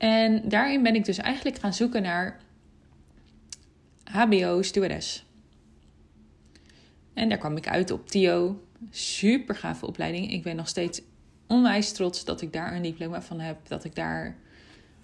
En 0.00 0.48
daarin 0.48 0.82
ben 0.82 0.94
ik 0.94 1.04
dus 1.04 1.18
eigenlijk 1.18 1.58
gaan 1.58 1.74
zoeken 1.74 2.02
naar 2.02 2.40
HBO-stewardess. 4.04 5.26
En 7.14 7.28
daar 7.28 7.38
kwam 7.38 7.56
ik 7.56 7.68
uit 7.68 7.90
op 7.90 8.08
TIO. 8.08 8.64
Super 8.90 9.54
gave 9.54 9.86
opleiding. 9.86 10.32
Ik 10.32 10.42
ben 10.42 10.56
nog 10.56 10.68
steeds 10.68 11.02
onwijs 11.46 11.92
trots 11.92 12.24
dat 12.24 12.40
ik 12.40 12.52
daar 12.52 12.74
een 12.74 12.82
diploma 12.82 13.22
van 13.22 13.40
heb. 13.40 13.68
Dat 13.68 13.84
ik 13.84 13.94
daar 13.94 14.36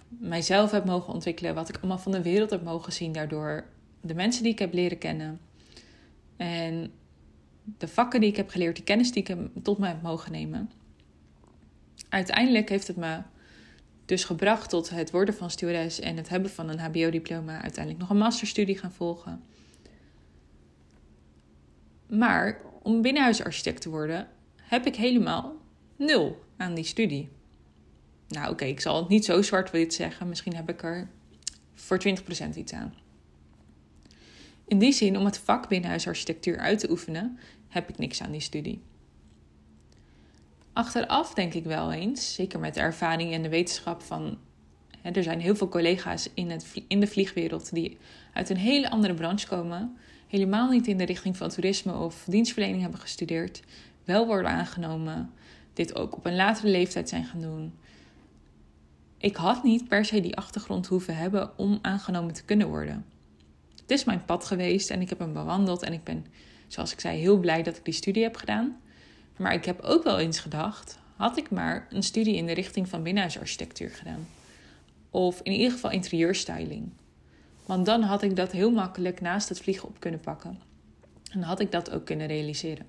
mijzelf 0.08 0.70
heb 0.70 0.84
mogen 0.84 1.12
ontwikkelen. 1.12 1.54
Wat 1.54 1.68
ik 1.68 1.76
allemaal 1.76 1.98
van 1.98 2.12
de 2.12 2.22
wereld 2.22 2.50
heb 2.50 2.62
mogen 2.62 2.92
zien 2.92 3.12
daardoor. 3.12 3.64
De 4.00 4.14
mensen 4.14 4.42
die 4.42 4.52
ik 4.52 4.58
heb 4.58 4.72
leren 4.72 4.98
kennen. 4.98 5.40
En 6.36 6.92
de 7.78 7.88
vakken 7.88 8.20
die 8.20 8.30
ik 8.30 8.36
heb 8.36 8.48
geleerd, 8.48 8.76
de 8.76 8.82
kennis 8.82 9.12
die 9.12 9.22
ik 9.22 9.36
tot 9.62 9.78
me 9.78 9.86
heb 9.86 10.02
mogen 10.02 10.32
nemen. 10.32 10.70
Uiteindelijk 12.08 12.68
heeft 12.68 12.86
het 12.86 12.96
me 12.96 13.20
dus 14.06 14.24
gebracht 14.24 14.70
tot 14.70 14.90
het 14.90 15.10
worden 15.10 15.34
van 15.34 15.50
stewardess 15.50 16.00
en 16.00 16.16
het 16.16 16.28
hebben 16.28 16.50
van 16.50 16.68
een 16.68 16.78
HBO-diploma. 16.78 17.62
Uiteindelijk 17.62 17.98
nog 17.98 18.10
een 18.10 18.18
masterstudie 18.18 18.78
gaan 18.78 18.92
volgen. 18.92 19.42
Maar 22.06 22.60
om 22.82 23.02
binnenhuisarchitect 23.02 23.80
te 23.80 23.90
worden, 23.90 24.28
heb 24.62 24.86
ik 24.86 24.96
helemaal 24.96 25.56
nul 25.96 26.44
aan 26.56 26.74
die 26.74 26.84
studie. 26.84 27.28
Nou, 28.28 28.50
oké, 28.50 28.64
ik 28.64 28.80
zal 28.80 28.96
het 28.96 29.08
niet 29.08 29.24
zo 29.24 29.42
zwart-wit 29.42 29.94
zeggen. 29.94 30.28
Misschien 30.28 30.56
heb 30.56 30.68
ik 30.68 30.82
er 30.82 31.08
voor 31.74 31.98
20% 31.98 32.56
iets 32.56 32.72
aan. 32.72 32.94
In 34.66 34.78
die 34.78 34.92
zin, 34.92 35.16
om 35.16 35.24
het 35.24 35.38
vak 35.38 35.68
binnenhuisarchitectuur 35.68 36.58
uit 36.58 36.78
te 36.78 36.90
oefenen, 36.90 37.38
heb 37.68 37.88
ik 37.88 37.98
niks 37.98 38.22
aan 38.22 38.30
die 38.30 38.40
studie. 38.40 38.82
Achteraf 40.76 41.34
denk 41.34 41.54
ik 41.54 41.64
wel 41.64 41.92
eens, 41.92 42.34
zeker 42.34 42.60
met 42.60 42.74
de 42.74 42.80
ervaring 42.80 43.32
en 43.32 43.42
de 43.42 43.48
wetenschap 43.48 44.02
van. 44.02 44.38
Hè, 45.00 45.10
er 45.10 45.22
zijn 45.22 45.40
heel 45.40 45.56
veel 45.56 45.68
collega's 45.68 46.28
in, 46.34 46.50
het, 46.50 46.82
in 46.88 47.00
de 47.00 47.06
vliegwereld 47.06 47.74
die 47.74 47.98
uit 48.32 48.50
een 48.50 48.56
hele 48.56 48.90
andere 48.90 49.14
branche 49.14 49.46
komen, 49.46 49.96
helemaal 50.26 50.70
niet 50.70 50.86
in 50.86 50.96
de 50.98 51.04
richting 51.04 51.36
van 51.36 51.48
toerisme 51.48 51.94
of 51.94 52.24
dienstverlening 52.28 52.82
hebben 52.82 53.00
gestudeerd, 53.00 53.62
wel 54.04 54.26
worden 54.26 54.50
aangenomen, 54.50 55.30
dit 55.72 55.94
ook 55.94 56.16
op 56.16 56.26
een 56.26 56.36
latere 56.36 56.68
leeftijd 56.68 57.08
zijn 57.08 57.24
gaan 57.24 57.40
doen. 57.40 57.74
Ik 59.18 59.36
had 59.36 59.62
niet 59.62 59.88
per 59.88 60.04
se 60.04 60.20
die 60.20 60.36
achtergrond 60.36 60.86
hoeven 60.86 61.16
hebben 61.16 61.58
om 61.58 61.78
aangenomen 61.82 62.34
te 62.34 62.44
kunnen 62.44 62.68
worden. 62.68 63.04
Het 63.80 63.90
is 63.90 64.04
mijn 64.04 64.24
pad 64.24 64.44
geweest 64.44 64.90
en 64.90 65.00
ik 65.00 65.08
heb 65.08 65.18
hem 65.18 65.32
bewandeld 65.32 65.82
en 65.82 65.92
ik 65.92 66.04
ben, 66.04 66.26
zoals 66.66 66.92
ik 66.92 67.00
zei, 67.00 67.18
heel 67.18 67.38
blij 67.38 67.62
dat 67.62 67.76
ik 67.76 67.84
die 67.84 67.94
studie 67.94 68.22
heb 68.22 68.36
gedaan. 68.36 68.76
Maar 69.36 69.54
ik 69.54 69.64
heb 69.64 69.80
ook 69.80 70.04
wel 70.04 70.18
eens 70.18 70.38
gedacht, 70.38 70.98
had 71.16 71.36
ik 71.36 71.50
maar 71.50 71.86
een 71.90 72.02
studie 72.02 72.36
in 72.36 72.46
de 72.46 72.52
richting 72.52 72.88
van 72.88 73.02
binnenhuisarchitectuur 73.02 73.90
gedaan. 73.90 74.26
Of 75.10 75.40
in 75.42 75.52
ieder 75.52 75.72
geval 75.72 75.90
interieurstyling. 75.90 76.90
Want 77.66 77.86
dan 77.86 78.02
had 78.02 78.22
ik 78.22 78.36
dat 78.36 78.52
heel 78.52 78.70
makkelijk 78.70 79.20
naast 79.20 79.48
het 79.48 79.60
vliegen 79.60 79.88
op 79.88 80.00
kunnen 80.00 80.20
pakken. 80.20 80.58
En 81.32 81.42
had 81.42 81.60
ik 81.60 81.72
dat 81.72 81.90
ook 81.90 82.04
kunnen 82.04 82.26
realiseren. 82.26 82.86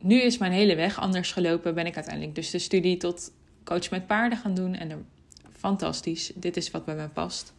Nu 0.00 0.20
is 0.20 0.38
mijn 0.38 0.52
hele 0.52 0.76
weg 0.76 1.00
anders 1.00 1.32
gelopen. 1.32 1.74
Ben 1.74 1.86
ik 1.86 1.94
uiteindelijk 1.94 2.34
dus 2.34 2.50
de 2.50 2.58
studie 2.58 2.96
tot 2.96 3.32
coach 3.64 3.90
met 3.90 4.06
paarden 4.06 4.38
gaan 4.38 4.54
doen. 4.54 4.74
En 4.74 5.06
fantastisch, 5.52 6.32
dit 6.34 6.56
is 6.56 6.70
wat 6.70 6.84
bij 6.84 6.94
mij 6.94 7.08
past. 7.08 7.52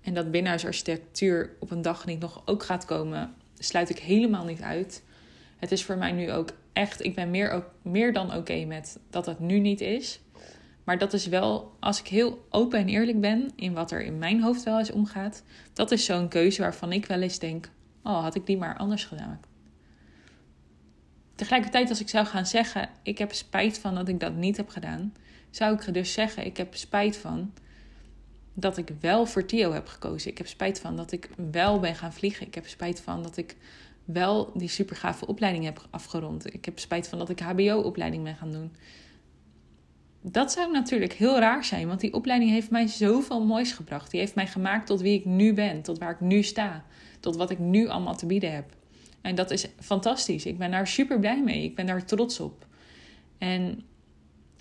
En 0.00 0.14
dat 0.14 0.30
binnenhuisarchitectuur 0.30 1.56
op 1.58 1.70
een 1.70 1.82
dag 1.82 2.06
niet 2.06 2.20
nog 2.20 2.42
ook 2.44 2.62
gaat 2.62 2.84
komen, 2.84 3.34
sluit 3.58 3.90
ik 3.90 3.98
helemaal 3.98 4.44
niet 4.44 4.60
uit. 4.60 5.02
Het 5.60 5.72
is 5.72 5.84
voor 5.84 5.96
mij 5.96 6.12
nu 6.12 6.32
ook 6.32 6.50
echt, 6.72 7.04
ik 7.04 7.14
ben 7.14 7.30
meer, 7.30 7.50
ook, 7.50 7.64
meer 7.82 8.12
dan 8.12 8.34
oké 8.34 8.64
met 8.64 8.98
dat 9.10 9.26
het 9.26 9.38
nu 9.38 9.58
niet 9.58 9.80
is. 9.80 10.20
Maar 10.84 10.98
dat 10.98 11.12
is 11.12 11.26
wel, 11.26 11.76
als 11.80 12.00
ik 12.00 12.06
heel 12.06 12.46
open 12.50 12.78
en 12.78 12.88
eerlijk 12.88 13.20
ben 13.20 13.50
in 13.56 13.72
wat 13.72 13.90
er 13.90 14.02
in 14.02 14.18
mijn 14.18 14.42
hoofd 14.42 14.62
wel 14.62 14.78
eens 14.78 14.90
omgaat, 14.90 15.42
dat 15.72 15.90
is 15.90 16.04
zo'n 16.04 16.28
keuze 16.28 16.62
waarvan 16.62 16.92
ik 16.92 17.06
wel 17.06 17.20
eens 17.20 17.38
denk: 17.38 17.70
oh, 18.02 18.22
had 18.22 18.34
ik 18.34 18.46
die 18.46 18.56
maar 18.56 18.76
anders 18.76 19.04
gedaan. 19.04 19.40
Tegelijkertijd, 21.34 21.88
als 21.88 22.00
ik 22.00 22.08
zou 22.08 22.26
gaan 22.26 22.46
zeggen: 22.46 22.88
ik 23.02 23.18
heb 23.18 23.32
spijt 23.32 23.78
van 23.78 23.94
dat 23.94 24.08
ik 24.08 24.20
dat 24.20 24.34
niet 24.34 24.56
heb 24.56 24.68
gedaan, 24.68 25.14
zou 25.50 25.74
ik 25.74 25.94
dus 25.94 26.12
zeggen: 26.12 26.46
ik 26.46 26.56
heb 26.56 26.74
spijt 26.74 27.16
van 27.16 27.52
dat 28.54 28.76
ik 28.76 28.92
wel 29.00 29.26
voor 29.26 29.46
Tio 29.46 29.72
heb 29.72 29.86
gekozen. 29.86 30.30
Ik 30.30 30.38
heb 30.38 30.46
spijt 30.46 30.80
van 30.80 30.96
dat 30.96 31.12
ik 31.12 31.30
wel 31.50 31.80
ben 31.80 31.94
gaan 31.94 32.12
vliegen. 32.12 32.46
Ik 32.46 32.54
heb 32.54 32.66
spijt 32.66 33.00
van 33.00 33.22
dat 33.22 33.36
ik 33.36 33.56
wel 34.12 34.50
die 34.54 34.68
super 34.68 34.96
gave 34.96 35.26
opleiding 35.26 35.64
heb 35.64 35.86
afgerond. 35.90 36.54
Ik 36.54 36.64
heb 36.64 36.78
spijt 36.78 37.08
van 37.08 37.18
dat 37.18 37.28
ik 37.28 37.40
HBO-opleiding 37.40 38.24
ben 38.24 38.36
gaan 38.36 38.52
doen. 38.52 38.72
Dat 40.22 40.52
zou 40.52 40.72
natuurlijk 40.72 41.12
heel 41.12 41.38
raar 41.38 41.64
zijn, 41.64 41.86
want 41.86 42.00
die 42.00 42.12
opleiding 42.12 42.50
heeft 42.50 42.70
mij 42.70 42.86
zoveel 42.86 43.44
moois 43.44 43.72
gebracht. 43.72 44.10
Die 44.10 44.20
heeft 44.20 44.34
mij 44.34 44.46
gemaakt 44.46 44.86
tot 44.86 45.00
wie 45.00 45.18
ik 45.18 45.24
nu 45.24 45.54
ben, 45.54 45.82
tot 45.82 45.98
waar 45.98 46.10
ik 46.10 46.20
nu 46.20 46.42
sta, 46.42 46.84
tot 47.20 47.36
wat 47.36 47.50
ik 47.50 47.58
nu 47.58 47.88
allemaal 47.88 48.16
te 48.16 48.26
bieden 48.26 48.52
heb. 48.52 48.76
En 49.20 49.34
dat 49.34 49.50
is 49.50 49.66
fantastisch. 49.78 50.46
Ik 50.46 50.58
ben 50.58 50.70
daar 50.70 50.86
super 50.86 51.18
blij 51.18 51.42
mee. 51.42 51.64
Ik 51.64 51.74
ben 51.74 51.86
daar 51.86 52.04
trots 52.04 52.40
op. 52.40 52.66
En 53.38 53.84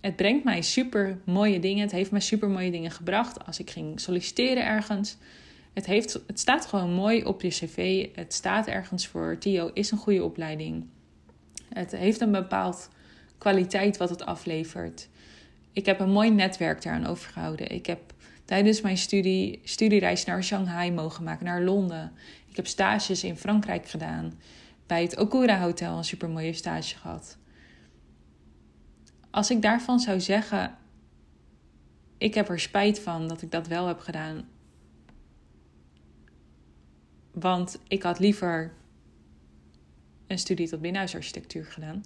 het 0.01 0.15
brengt 0.15 0.43
mij 0.43 0.61
super 0.61 1.19
mooie 1.23 1.59
dingen. 1.59 1.81
Het 1.81 1.91
heeft 1.91 2.11
mij 2.11 2.19
super 2.19 2.49
mooie 2.49 2.71
dingen 2.71 2.91
gebracht. 2.91 3.45
Als 3.45 3.59
ik 3.59 3.69
ging 3.69 3.99
solliciteren 3.99 4.65
ergens, 4.65 5.17
het, 5.79 5.87
heeft, 5.87 6.13
het 6.27 6.39
staat 6.39 6.65
gewoon 6.65 6.93
mooi 6.93 7.23
op 7.23 7.41
je 7.41 7.47
cv. 7.47 8.07
Het 8.15 8.33
staat 8.33 8.67
ergens 8.67 9.07
voor. 9.07 9.37
TIO 9.37 9.71
is 9.73 9.91
een 9.91 9.97
goede 9.97 10.23
opleiding. 10.23 10.85
Het 11.73 11.91
heeft 11.91 12.21
een 12.21 12.31
bepaald 12.31 12.89
kwaliteit 13.37 13.97
wat 13.97 14.09
het 14.09 14.25
aflevert. 14.25 15.09
Ik 15.73 15.85
heb 15.85 15.99
een 15.99 16.11
mooi 16.11 16.29
netwerk 16.29 16.81
daaraan 16.81 17.05
overgehouden. 17.05 17.71
Ik 17.71 17.85
heb 17.85 18.13
tijdens 18.45 18.81
mijn 18.81 18.97
studie 18.97 19.59
studiereis 19.63 20.25
naar 20.25 20.43
Shanghai 20.43 20.91
mogen 20.91 21.23
maken, 21.23 21.45
naar 21.45 21.61
Londen. 21.61 22.11
Ik 22.47 22.55
heb 22.55 22.67
stages 22.67 23.23
in 23.23 23.37
Frankrijk 23.37 23.87
gedaan. 23.87 24.39
Bij 24.87 25.01
het 25.01 25.17
Okura 25.19 25.59
Hotel 25.59 25.97
een 25.97 26.03
super 26.03 26.29
mooie 26.29 26.53
stage 26.53 26.97
gehad. 26.97 27.37
Als 29.29 29.51
ik 29.51 29.61
daarvan 29.61 29.99
zou 29.99 30.19
zeggen, 30.19 30.75
ik 32.17 32.33
heb 32.33 32.49
er 32.49 32.59
spijt 32.59 32.99
van 32.99 33.27
dat 33.27 33.41
ik 33.41 33.51
dat 33.51 33.67
wel 33.67 33.87
heb 33.87 33.99
gedaan, 33.99 34.47
want 37.31 37.79
ik 37.87 38.03
had 38.03 38.19
liever 38.19 38.73
een 40.27 40.39
studie 40.39 40.69
tot 40.69 40.81
binnenhuisarchitectuur 40.81 41.65
gedaan. 41.65 42.03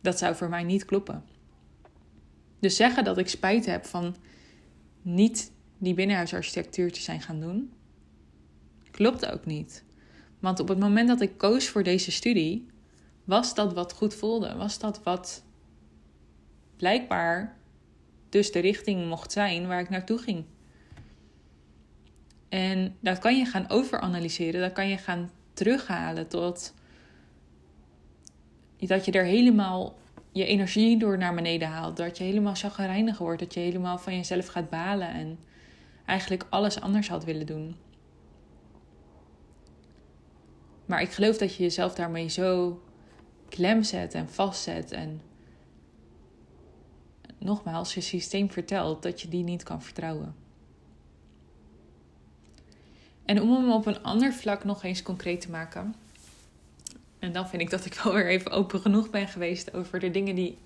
Dat 0.00 0.18
zou 0.18 0.34
voor 0.34 0.48
mij 0.48 0.62
niet 0.62 0.84
kloppen. 0.84 1.24
Dus 2.58 2.76
zeggen 2.76 3.04
dat 3.04 3.18
ik 3.18 3.28
spijt 3.28 3.66
heb 3.66 3.84
van 3.84 4.16
niet 5.02 5.52
die 5.78 5.94
binnenhuisarchitectuur 5.94 6.92
te 6.92 7.00
zijn 7.00 7.20
gaan 7.20 7.40
doen, 7.40 7.72
klopt 8.90 9.26
ook 9.26 9.46
niet. 9.46 9.84
Want 10.38 10.60
op 10.60 10.68
het 10.68 10.78
moment 10.78 11.08
dat 11.08 11.20
ik 11.20 11.38
koos 11.38 11.68
voor 11.68 11.82
deze 11.82 12.10
studie, 12.10 12.66
was 13.24 13.54
dat 13.54 13.72
wat 13.72 13.92
goed 13.92 14.14
voelde. 14.14 14.56
Was 14.56 14.78
dat 14.78 15.02
wat 15.02 15.44
blijkbaar 16.76 17.56
dus 18.28 18.52
de 18.52 18.58
richting 18.58 19.08
mocht 19.08 19.32
zijn 19.32 19.66
waar 19.66 19.80
ik 19.80 19.88
naartoe 19.88 20.18
ging. 20.18 20.44
En 22.54 22.96
dat 23.00 23.18
kan 23.18 23.38
je 23.38 23.44
gaan 23.44 23.70
overanalyseren, 23.70 24.60
dat 24.60 24.72
kan 24.72 24.88
je 24.88 24.98
gaan 24.98 25.30
terughalen 25.52 26.28
tot 26.28 26.74
dat 28.78 29.04
je 29.04 29.12
er 29.12 29.24
helemaal 29.24 29.98
je 30.32 30.44
energie 30.44 30.98
door 30.98 31.18
naar 31.18 31.34
beneden 31.34 31.68
haalt. 31.68 31.96
Dat 31.96 32.18
je 32.18 32.24
helemaal 32.24 32.54
chagrijnig 32.54 33.18
wordt, 33.18 33.40
dat 33.40 33.54
je 33.54 33.60
helemaal 33.60 33.98
van 33.98 34.16
jezelf 34.16 34.46
gaat 34.46 34.70
balen 34.70 35.08
en 35.08 35.38
eigenlijk 36.06 36.46
alles 36.50 36.80
anders 36.80 37.08
had 37.08 37.24
willen 37.24 37.46
doen. 37.46 37.76
Maar 40.86 41.00
ik 41.00 41.10
geloof 41.10 41.38
dat 41.38 41.54
je 41.54 41.62
jezelf 41.62 41.94
daarmee 41.94 42.28
zo 42.28 42.80
klem 43.48 43.82
zet 43.82 44.14
en 44.14 44.28
vastzet 44.28 44.92
en 44.92 45.20
nogmaals 47.38 47.94
je 47.94 48.00
systeem 48.00 48.50
vertelt 48.50 49.02
dat 49.02 49.20
je 49.20 49.28
die 49.28 49.44
niet 49.44 49.62
kan 49.62 49.82
vertrouwen. 49.82 50.43
En 53.24 53.42
om 53.42 53.52
hem 53.52 53.72
op 53.72 53.86
een 53.86 54.02
ander 54.02 54.32
vlak 54.32 54.64
nog 54.64 54.84
eens 54.84 55.02
concreet 55.02 55.40
te 55.40 55.50
maken. 55.50 55.94
En 57.18 57.32
dan 57.32 57.48
vind 57.48 57.62
ik 57.62 57.70
dat 57.70 57.84
ik 57.84 57.94
wel 57.94 58.12
weer 58.12 58.28
even 58.28 58.50
open 58.50 58.80
genoeg 58.80 59.10
ben 59.10 59.28
geweest 59.28 59.74
over 59.74 60.00
de 60.00 60.10
dingen 60.10 60.34
die 60.34 60.58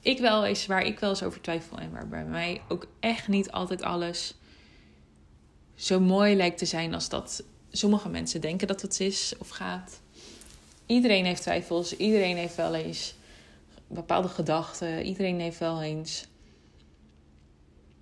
ik 0.00 0.18
wel 0.18 0.44
eens, 0.44 0.66
waar 0.66 0.82
ik 0.82 0.98
wel 0.98 1.10
eens 1.10 1.22
over 1.22 1.40
twijfel. 1.40 1.78
En 1.78 1.92
waar 1.92 2.08
bij 2.08 2.24
mij 2.24 2.60
ook 2.68 2.86
echt 3.00 3.28
niet 3.28 3.50
altijd 3.50 3.82
alles 3.82 4.34
zo 5.74 6.00
mooi 6.00 6.36
lijkt 6.36 6.58
te 6.58 6.66
zijn 6.66 6.94
als 6.94 7.08
dat 7.08 7.44
sommige 7.70 8.08
mensen 8.08 8.40
denken 8.40 8.66
dat 8.66 8.82
het 8.82 9.00
is 9.00 9.34
of 9.38 9.48
gaat. 9.48 10.00
Iedereen 10.86 11.24
heeft 11.24 11.42
twijfels, 11.42 11.96
iedereen 11.96 12.36
heeft 12.36 12.56
wel 12.56 12.74
eens 12.74 13.14
bepaalde 13.86 14.28
gedachten, 14.28 15.04
iedereen 15.04 15.40
heeft 15.40 15.58
wel 15.58 15.82
eens. 15.82 16.26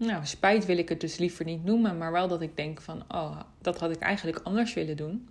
Nou, 0.00 0.26
spijt 0.26 0.66
wil 0.66 0.78
ik 0.78 0.88
het 0.88 1.00
dus 1.00 1.16
liever 1.16 1.44
niet 1.44 1.64
noemen, 1.64 1.98
maar 1.98 2.12
wel 2.12 2.28
dat 2.28 2.40
ik 2.40 2.56
denk 2.56 2.80
van, 2.80 3.04
oh, 3.08 3.40
dat 3.60 3.78
had 3.78 3.90
ik 3.90 3.98
eigenlijk 3.98 4.40
anders 4.42 4.74
willen 4.74 4.96
doen. 4.96 5.28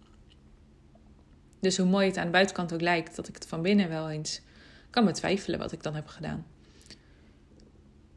Dus 1.60 1.78
hoe 1.78 1.88
mooi 1.88 2.08
het 2.08 2.18
aan 2.18 2.26
de 2.26 2.32
buitenkant 2.32 2.74
ook 2.74 2.82
lijkt, 2.82 3.16
dat 3.16 3.28
ik 3.28 3.36
het 3.36 3.48
van 3.48 3.62
binnen 3.62 3.90
wel 3.90 4.10
eens 4.10 4.42
kan 4.90 5.06
betwijfelen 5.06 5.60
wat 5.60 5.72
ik 5.72 5.84
dan 5.84 5.96
heb 5.96 6.08
gedaan. 6.08 6.46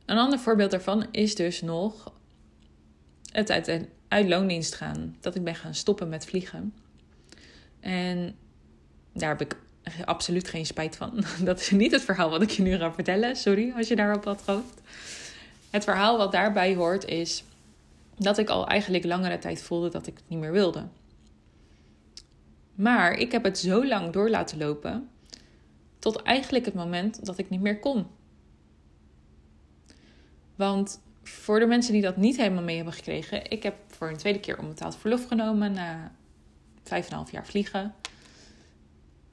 Een 0.07 0.19
ander 0.19 0.39
voorbeeld 0.39 0.71
daarvan 0.71 1.07
is 1.11 1.35
dus 1.35 1.61
nog 1.61 2.13
het 3.31 3.51
uit, 3.51 3.87
uit 4.09 4.29
loondienst 4.29 4.75
gaan. 4.75 5.17
Dat 5.21 5.35
ik 5.35 5.45
ben 5.45 5.55
gaan 5.55 5.75
stoppen 5.75 6.09
met 6.09 6.27
vliegen. 6.27 6.75
En 7.81 8.35
daar 9.13 9.29
heb 9.29 9.41
ik 9.41 9.57
absoluut 10.05 10.49
geen 10.49 10.67
spijt 10.67 10.97
van. 10.97 11.25
Dat 11.45 11.61
is 11.61 11.71
niet 11.71 11.93
het 11.93 12.03
verhaal 12.03 12.31
wat 12.31 12.43
ik 12.43 12.51
je 12.51 12.63
nu 12.63 12.77
ga 12.77 12.93
vertellen. 12.93 13.37
Sorry 13.37 13.73
als 13.77 13.89
je 13.89 13.97
daarop 13.97 14.25
had 14.25 14.43
gehoopt. 14.43 14.81
Het 15.73 15.85
verhaal 15.85 16.19
wat 16.19 16.33
daarbij 16.33 16.75
hoort 16.75 17.05
is 17.05 17.45
dat 18.17 18.39
ik 18.39 18.49
al 18.49 18.67
eigenlijk 18.67 19.05
langere 19.05 19.39
tijd 19.39 19.63
voelde 19.63 19.89
dat 19.89 20.07
ik 20.07 20.17
het 20.17 20.29
niet 20.29 20.39
meer 20.39 20.53
wilde. 20.53 20.87
Maar 22.75 23.13
ik 23.13 23.33
heb 23.33 23.45
het 23.45 23.59
zo 23.59 23.87
lang 23.87 24.13
door 24.13 24.31
laten 24.31 24.59
lopen 24.59 25.09
tot 25.99 26.23
eigenlijk 26.23 26.65
het 26.65 26.75
moment 26.75 27.27
dat 27.27 27.39
ik 27.39 27.51
niet 27.51 27.61
meer 27.61 27.79
kon. 27.79 28.07
Want 30.55 31.01
voor 31.23 31.59
de 31.59 31.67
mensen 31.67 31.93
die 31.93 32.03
dat 32.03 32.17
niet 32.17 32.37
helemaal 32.37 32.63
mee 32.63 32.77
hebben 32.77 32.95
gekregen, 32.95 33.51
ik 33.51 33.63
heb 33.63 33.75
voor 33.87 34.09
een 34.09 34.17
tweede 34.17 34.41
keer 34.41 34.59
onbetaald 34.59 34.97
verlof 34.97 35.27
genomen 35.27 35.73
na 35.73 36.13
vijf 36.83 37.09
en 37.09 37.15
half 37.15 37.31
jaar 37.31 37.47
vliegen. 37.47 37.95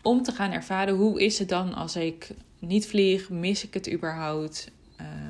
Om 0.01 0.23
te 0.23 0.31
gaan 0.31 0.51
ervaren 0.51 0.95
hoe 0.95 1.21
is 1.21 1.39
het 1.39 1.49
dan 1.49 1.73
als 1.73 1.95
ik 1.95 2.29
niet 2.59 2.87
vlieg, 2.87 3.29
mis 3.29 3.63
ik 3.63 3.73
het 3.73 3.91
überhaupt? 3.91 4.71
Um, 5.01 5.28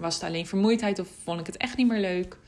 was 0.00 0.14
het 0.14 0.22
alleen 0.24 0.46
vermoeidheid 0.46 0.98
of 0.98 1.08
vond 1.22 1.40
ik 1.40 1.46
het 1.46 1.56
echt 1.56 1.76
niet 1.76 1.88
meer 1.88 2.00
leuk? 2.00 2.38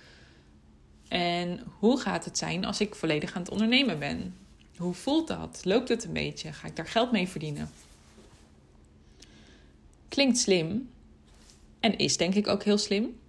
En 1.08 1.60
hoe 1.78 2.00
gaat 2.00 2.24
het 2.24 2.38
zijn 2.38 2.64
als 2.64 2.80
ik 2.80 2.94
volledig 2.94 3.34
aan 3.34 3.42
het 3.42 3.50
ondernemen 3.50 3.98
ben? 3.98 4.34
Hoe 4.76 4.94
voelt 4.94 5.28
dat? 5.28 5.60
Loopt 5.64 5.88
het 5.88 6.04
een 6.04 6.12
beetje? 6.12 6.52
Ga 6.52 6.66
ik 6.66 6.76
daar 6.76 6.86
geld 6.86 7.12
mee 7.12 7.28
verdienen? 7.28 7.70
Klinkt 10.08 10.38
slim 10.38 10.90
en 11.80 11.98
is 11.98 12.16
denk 12.16 12.34
ik 12.34 12.48
ook 12.48 12.62
heel 12.62 12.78
slim. 12.78 13.20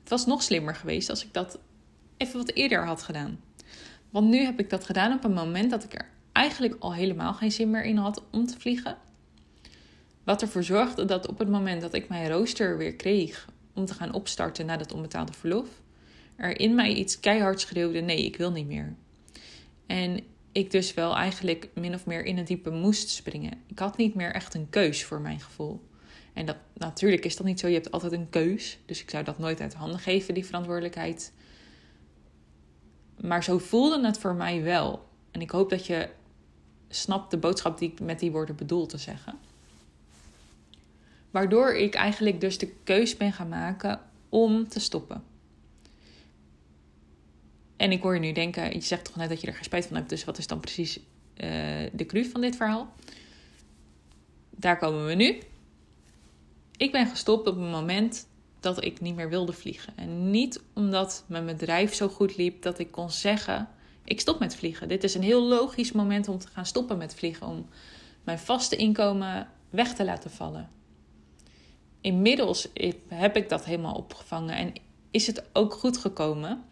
Het 0.00 0.10
was 0.10 0.26
nog 0.26 0.42
slimmer 0.42 0.74
geweest 0.74 1.10
als 1.10 1.24
ik 1.24 1.32
dat 1.32 1.58
even 2.16 2.38
wat 2.38 2.52
eerder 2.52 2.86
had 2.86 3.02
gedaan. 3.02 3.40
Want 4.10 4.28
nu 4.28 4.38
heb 4.38 4.60
ik 4.60 4.70
dat 4.70 4.84
gedaan 4.84 5.12
op 5.12 5.24
een 5.24 5.32
moment 5.32 5.70
dat 5.70 5.84
ik 5.84 5.94
er 5.94 6.08
eigenlijk 6.32 6.76
al 6.78 6.94
helemaal 6.94 7.34
geen 7.34 7.52
zin 7.52 7.70
meer 7.70 7.84
in 7.84 7.96
had 7.96 8.22
om 8.30 8.46
te 8.46 8.58
vliegen. 8.60 8.96
Wat 10.26 10.42
ervoor 10.42 10.62
zorgde 10.62 11.04
dat 11.04 11.28
op 11.28 11.38
het 11.38 11.48
moment 11.48 11.80
dat 11.80 11.94
ik 11.94 12.08
mijn 12.08 12.28
rooster 12.28 12.76
weer 12.76 12.94
kreeg 12.94 13.48
om 13.74 13.84
te 13.84 13.94
gaan 13.94 14.12
opstarten 14.12 14.66
na 14.66 14.76
dat 14.76 14.92
onbetaalde 14.92 15.32
verlof, 15.32 15.68
er 16.36 16.60
in 16.60 16.74
mij 16.74 16.94
iets 16.94 17.20
keihard 17.20 17.60
schreeuwde: 17.60 18.00
nee, 18.00 18.24
ik 18.24 18.36
wil 18.36 18.50
niet 18.50 18.66
meer. 18.66 18.94
En 19.86 20.20
ik 20.52 20.70
dus 20.70 20.94
wel 20.94 21.16
eigenlijk 21.16 21.68
min 21.74 21.94
of 21.94 22.06
meer 22.06 22.24
in 22.24 22.36
het 22.36 22.46
diepe 22.46 22.70
moest 22.70 23.08
springen. 23.08 23.52
Ik 23.66 23.78
had 23.78 23.96
niet 23.96 24.14
meer 24.14 24.32
echt 24.32 24.54
een 24.54 24.70
keus 24.70 25.04
voor 25.04 25.20
mijn 25.20 25.40
gevoel. 25.40 25.88
En 26.32 26.46
dat, 26.46 26.56
natuurlijk 26.74 27.24
is 27.24 27.36
dat 27.36 27.46
niet 27.46 27.60
zo. 27.60 27.68
Je 27.68 27.74
hebt 27.74 27.90
altijd 27.90 28.12
een 28.12 28.30
keus. 28.30 28.78
Dus 28.86 29.02
ik 29.02 29.10
zou 29.10 29.24
dat 29.24 29.38
nooit 29.38 29.60
uit 29.60 29.74
handen 29.74 30.00
geven, 30.00 30.34
die 30.34 30.46
verantwoordelijkheid. 30.46 31.32
Maar 33.20 33.44
zo 33.44 33.58
voelde 33.58 34.06
het 34.06 34.18
voor 34.18 34.34
mij 34.34 34.62
wel. 34.62 35.08
En 35.30 35.40
ik 35.40 35.50
hoop 35.50 35.70
dat 35.70 35.86
je 35.86 36.08
snapt 36.88 37.30
de 37.30 37.38
boodschap 37.38 37.78
die 37.78 37.92
ik 37.92 38.00
met 38.00 38.18
die 38.18 38.32
woorden 38.32 38.56
bedoel 38.56 38.86
te 38.86 38.98
zeggen. 38.98 39.38
Waardoor 41.36 41.74
ik 41.74 41.94
eigenlijk 41.94 42.40
dus 42.40 42.58
de 42.58 42.72
keus 42.84 43.16
ben 43.16 43.32
gaan 43.32 43.48
maken 43.48 44.00
om 44.28 44.68
te 44.68 44.80
stoppen. 44.80 45.22
En 47.76 47.92
ik 47.92 48.02
hoor 48.02 48.14
je 48.14 48.20
nu 48.20 48.32
denken, 48.32 48.72
je 48.72 48.80
zegt 48.80 49.04
toch 49.04 49.16
net 49.16 49.28
dat 49.28 49.40
je 49.40 49.46
er 49.46 49.54
geen 49.54 49.64
spijt 49.64 49.86
van 49.86 49.96
hebt. 49.96 50.08
Dus 50.08 50.24
wat 50.24 50.38
is 50.38 50.46
dan 50.46 50.60
precies 50.60 50.98
uh, 50.98 51.04
de 51.92 52.06
cru 52.06 52.24
van 52.24 52.40
dit 52.40 52.56
verhaal? 52.56 52.92
Daar 54.50 54.78
komen 54.78 55.06
we 55.06 55.14
nu. 55.14 55.38
Ik 56.76 56.92
ben 56.92 57.06
gestopt 57.06 57.48
op 57.48 57.56
een 57.56 57.70
moment 57.70 58.26
dat 58.60 58.84
ik 58.84 59.00
niet 59.00 59.14
meer 59.14 59.28
wilde 59.28 59.52
vliegen. 59.52 59.92
En 59.96 60.30
niet 60.30 60.62
omdat 60.74 61.24
mijn 61.26 61.46
bedrijf 61.46 61.94
zo 61.94 62.08
goed 62.08 62.36
liep 62.36 62.62
dat 62.62 62.78
ik 62.78 62.90
kon 62.90 63.10
zeggen: 63.10 63.68
ik 64.04 64.20
stop 64.20 64.38
met 64.38 64.56
vliegen. 64.56 64.88
Dit 64.88 65.04
is 65.04 65.14
een 65.14 65.22
heel 65.22 65.42
logisch 65.42 65.92
moment 65.92 66.28
om 66.28 66.38
te 66.38 66.48
gaan 66.48 66.66
stoppen 66.66 66.98
met 66.98 67.14
vliegen. 67.14 67.46
Om 67.46 67.68
mijn 68.24 68.38
vaste 68.38 68.76
inkomen 68.76 69.48
weg 69.70 69.94
te 69.94 70.04
laten 70.04 70.30
vallen. 70.30 70.74
Inmiddels 72.06 72.68
heb 73.08 73.36
ik 73.36 73.48
dat 73.48 73.64
helemaal 73.64 73.94
opgevangen 73.94 74.56
en 74.56 74.72
is 75.10 75.26
het 75.26 75.44
ook 75.52 75.72
goed 75.72 75.98
gekomen. 75.98 76.64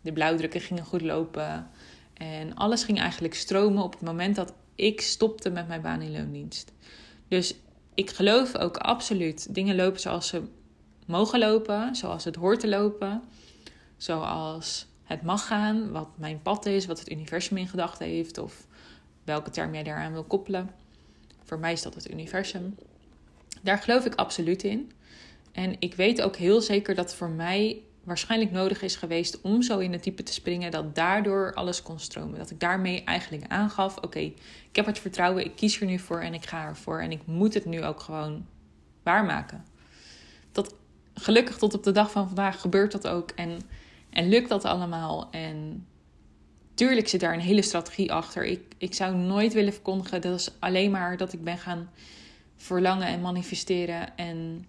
De 0.00 0.12
blauwdrukken 0.12 0.60
gingen 0.60 0.84
goed 0.84 1.00
lopen 1.00 1.70
en 2.14 2.54
alles 2.54 2.84
ging 2.84 2.98
eigenlijk 2.98 3.34
stromen 3.34 3.82
op 3.82 3.92
het 3.92 4.00
moment 4.00 4.36
dat 4.36 4.52
ik 4.74 5.00
stopte 5.00 5.50
met 5.50 5.68
mijn 5.68 5.82
baan 5.82 6.02
in 6.02 6.12
loondienst. 6.12 6.72
Dus 7.28 7.54
ik 7.94 8.10
geloof 8.10 8.56
ook 8.56 8.76
absoluut 8.76 9.54
dingen 9.54 9.76
lopen 9.76 10.00
zoals 10.00 10.28
ze 10.28 10.42
mogen 11.06 11.38
lopen, 11.38 11.96
zoals 11.96 12.24
het 12.24 12.36
hoort 12.36 12.60
te 12.60 12.68
lopen, 12.68 13.22
zoals 13.96 14.86
het 15.04 15.22
mag 15.22 15.46
gaan, 15.46 15.90
wat 15.90 16.08
mijn 16.14 16.42
pad 16.42 16.66
is, 16.66 16.86
wat 16.86 16.98
het 16.98 17.10
universum 17.10 17.56
in 17.56 17.68
gedachten 17.68 18.06
heeft 18.06 18.38
of 18.38 18.66
welke 19.24 19.50
term 19.50 19.74
jij 19.74 19.82
daaraan 19.82 20.12
wil 20.12 20.24
koppelen. 20.24 20.70
Voor 21.44 21.58
mij 21.58 21.72
is 21.72 21.82
dat 21.82 21.94
het 21.94 22.10
universum. 22.10 22.76
Daar 23.62 23.78
geloof 23.78 24.04
ik 24.04 24.14
absoluut 24.14 24.62
in. 24.62 24.92
En 25.52 25.76
ik 25.78 25.94
weet 25.94 26.22
ook 26.22 26.36
heel 26.36 26.60
zeker 26.60 26.94
dat 26.94 27.14
voor 27.14 27.30
mij 27.30 27.82
waarschijnlijk 28.04 28.50
nodig 28.50 28.82
is 28.82 28.96
geweest 28.96 29.40
om 29.40 29.62
zo 29.62 29.78
in 29.78 29.92
het 29.92 30.02
type 30.02 30.22
te 30.22 30.32
springen 30.32 30.70
dat 30.70 30.94
daardoor 30.94 31.54
alles 31.54 31.82
kon 31.82 31.98
stromen. 31.98 32.38
Dat 32.38 32.50
ik 32.50 32.60
daarmee 32.60 33.04
eigenlijk 33.04 33.44
aangaf: 33.48 33.96
oké, 33.96 34.18
ik 34.18 34.76
heb 34.76 34.86
het 34.86 34.98
vertrouwen, 34.98 35.44
ik 35.44 35.56
kies 35.56 35.80
er 35.80 35.86
nu 35.86 35.98
voor 35.98 36.20
en 36.20 36.34
ik 36.34 36.46
ga 36.46 36.64
ervoor. 36.64 37.00
En 37.00 37.10
ik 37.10 37.26
moet 37.26 37.54
het 37.54 37.64
nu 37.64 37.84
ook 37.84 38.00
gewoon 38.00 38.46
waarmaken. 39.02 39.64
Dat 40.52 40.74
gelukkig 41.14 41.56
tot 41.56 41.74
op 41.74 41.84
de 41.84 41.92
dag 41.92 42.10
van 42.10 42.26
vandaag 42.26 42.60
gebeurt 42.60 42.92
dat 42.92 43.08
ook 43.08 43.30
en, 43.30 43.58
en 44.10 44.28
lukt 44.28 44.48
dat 44.48 44.64
allemaal. 44.64 45.28
En 45.30 45.86
tuurlijk 46.74 47.08
zit 47.08 47.20
daar 47.20 47.34
een 47.34 47.40
hele 47.40 47.62
strategie 47.62 48.12
achter. 48.12 48.44
Ik, 48.44 48.60
ik 48.78 48.94
zou 48.94 49.14
nooit 49.14 49.52
willen 49.52 49.72
verkondigen 49.72 50.20
dat 50.20 50.38
is 50.38 50.50
alleen 50.58 50.90
maar 50.90 51.16
dat 51.16 51.32
ik 51.32 51.44
ben 51.44 51.58
gaan 51.58 51.90
verlangen 52.58 53.06
en 53.06 53.20
manifesteren 53.20 54.16
en 54.16 54.66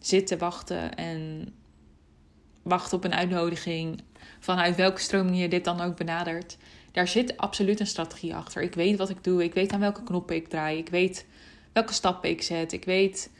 zitten 0.00 0.38
wachten 0.38 0.94
en 0.94 1.52
wachten 2.62 2.96
op 2.96 3.04
een 3.04 3.14
uitnodiging, 3.14 4.00
vanuit 4.40 4.76
welke 4.76 5.00
stroming 5.00 5.38
je 5.38 5.48
dit 5.48 5.64
dan 5.64 5.80
ook 5.80 5.96
benadert. 5.96 6.56
Daar 6.92 7.08
zit 7.08 7.36
absoluut 7.36 7.80
een 7.80 7.86
strategie 7.86 8.34
achter. 8.34 8.62
Ik 8.62 8.74
weet 8.74 8.98
wat 8.98 9.10
ik 9.10 9.24
doe, 9.24 9.44
ik 9.44 9.54
weet 9.54 9.72
aan 9.72 9.80
welke 9.80 10.02
knoppen 10.02 10.36
ik 10.36 10.48
draai, 10.48 10.78
ik 10.78 10.88
weet 10.88 11.26
welke 11.72 11.92
stappen 11.92 12.30
ik 12.30 12.42
zet, 12.42 12.72
ik 12.72 12.84
weet 12.84 13.30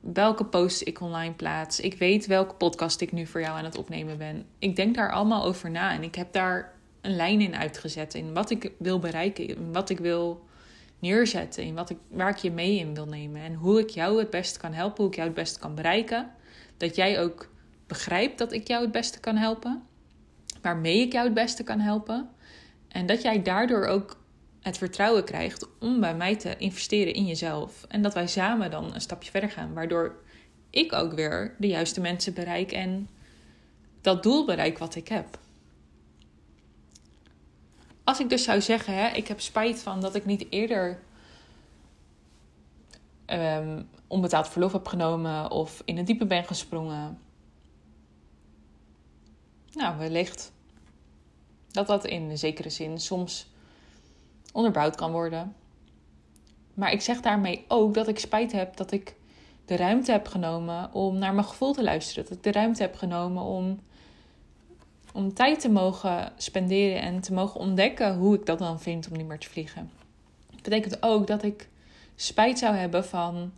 welke 0.00 0.44
posts 0.44 0.82
ik 0.82 1.00
online 1.00 1.34
plaats, 1.34 1.80
ik 1.80 1.94
weet 1.94 2.26
welke 2.26 2.54
podcast 2.54 3.00
ik 3.00 3.12
nu 3.12 3.26
voor 3.26 3.40
jou 3.40 3.58
aan 3.58 3.64
het 3.64 3.76
opnemen 3.76 4.18
ben. 4.18 4.46
Ik 4.58 4.76
denk 4.76 4.94
daar 4.94 5.12
allemaal 5.12 5.44
over 5.44 5.70
na 5.70 5.92
en 5.92 6.02
ik 6.02 6.14
heb 6.14 6.32
daar 6.32 6.72
een 7.00 7.16
lijn 7.16 7.40
in 7.40 7.56
uitgezet 7.56 8.14
in 8.14 8.34
wat 8.34 8.50
ik 8.50 8.72
wil 8.78 8.98
bereiken, 8.98 9.48
in 9.48 9.72
wat 9.72 9.90
ik 9.90 9.98
wil 9.98 10.44
neerzetten, 11.04 11.64
in 11.64 11.74
wat 11.74 11.90
ik, 11.90 11.98
waar 12.08 12.30
ik 12.30 12.36
je 12.36 12.50
mee 12.50 12.78
in 12.78 12.94
wil 12.94 13.06
nemen 13.06 13.42
en 13.42 13.54
hoe 13.54 13.80
ik 13.80 13.90
jou 13.90 14.18
het 14.18 14.30
beste 14.30 14.58
kan 14.58 14.72
helpen, 14.72 14.96
hoe 14.96 15.06
ik 15.06 15.14
jou 15.14 15.26
het 15.28 15.36
beste 15.36 15.58
kan 15.58 15.74
bereiken. 15.74 16.30
Dat 16.76 16.96
jij 16.96 17.20
ook 17.20 17.50
begrijpt 17.86 18.38
dat 18.38 18.52
ik 18.52 18.68
jou 18.68 18.82
het 18.82 18.92
beste 18.92 19.20
kan 19.20 19.36
helpen, 19.36 19.82
waarmee 20.62 21.00
ik 21.00 21.12
jou 21.12 21.24
het 21.24 21.34
beste 21.34 21.62
kan 21.62 21.80
helpen. 21.80 22.28
En 22.88 23.06
dat 23.06 23.22
jij 23.22 23.42
daardoor 23.42 23.86
ook 23.86 24.22
het 24.60 24.78
vertrouwen 24.78 25.24
krijgt 25.24 25.68
om 25.80 26.00
bij 26.00 26.14
mij 26.14 26.36
te 26.36 26.56
investeren 26.56 27.14
in 27.14 27.26
jezelf. 27.26 27.84
En 27.88 28.02
dat 28.02 28.14
wij 28.14 28.26
samen 28.26 28.70
dan 28.70 28.94
een 28.94 29.00
stapje 29.00 29.30
verder 29.30 29.50
gaan, 29.50 29.74
waardoor 29.74 30.22
ik 30.70 30.92
ook 30.92 31.12
weer 31.12 31.54
de 31.58 31.66
juiste 31.66 32.00
mensen 32.00 32.34
bereik 32.34 32.72
en 32.72 33.08
dat 34.00 34.22
doel 34.22 34.44
bereik 34.44 34.78
wat 34.78 34.94
ik 34.94 35.08
heb. 35.08 35.38
Als 38.04 38.20
ik 38.20 38.28
dus 38.28 38.44
zou 38.44 38.60
zeggen, 38.60 38.94
hè, 38.94 39.08
ik 39.08 39.28
heb 39.28 39.40
spijt 39.40 39.82
van 39.82 40.00
dat 40.00 40.14
ik 40.14 40.24
niet 40.24 40.46
eerder 40.50 41.00
um, 43.26 43.88
onbetaald 44.06 44.48
verlof 44.48 44.72
heb 44.72 44.86
genomen 44.86 45.50
of 45.50 45.82
in 45.84 45.96
het 45.96 46.06
diepe 46.06 46.26
ben 46.26 46.44
gesprongen 46.44 47.18
nou, 49.74 49.98
wellicht 49.98 50.52
dat 51.70 51.86
dat 51.86 52.04
in 52.04 52.38
zekere 52.38 52.70
zin 52.70 53.00
soms 53.00 53.50
onderbouwd 54.52 54.96
kan 54.96 55.12
worden. 55.12 55.54
Maar 56.74 56.92
ik 56.92 57.00
zeg 57.00 57.20
daarmee 57.20 57.64
ook 57.68 57.94
dat 57.94 58.08
ik 58.08 58.18
spijt 58.18 58.52
heb 58.52 58.76
dat 58.76 58.92
ik 58.92 59.14
de 59.64 59.76
ruimte 59.76 60.12
heb 60.12 60.26
genomen 60.26 60.92
om 60.92 61.18
naar 61.18 61.34
mijn 61.34 61.46
gevoel 61.46 61.72
te 61.72 61.82
luisteren. 61.82 62.24
Dat 62.24 62.36
ik 62.36 62.42
de 62.42 62.52
ruimte 62.52 62.82
heb 62.82 62.96
genomen 62.96 63.42
om 63.42 63.80
Om 65.16 65.34
tijd 65.34 65.60
te 65.60 65.68
mogen 65.68 66.32
spenderen 66.36 67.00
en 67.00 67.20
te 67.20 67.32
mogen 67.32 67.60
ontdekken 67.60 68.14
hoe 68.16 68.34
ik 68.34 68.46
dat 68.46 68.58
dan 68.58 68.80
vind 68.80 69.08
om 69.08 69.16
niet 69.16 69.26
meer 69.26 69.38
te 69.38 69.48
vliegen. 69.48 69.90
Dat 70.50 70.62
betekent 70.62 71.02
ook 71.02 71.26
dat 71.26 71.42
ik 71.42 71.68
spijt 72.16 72.58
zou 72.58 72.74
hebben 72.74 73.04
van 73.04 73.52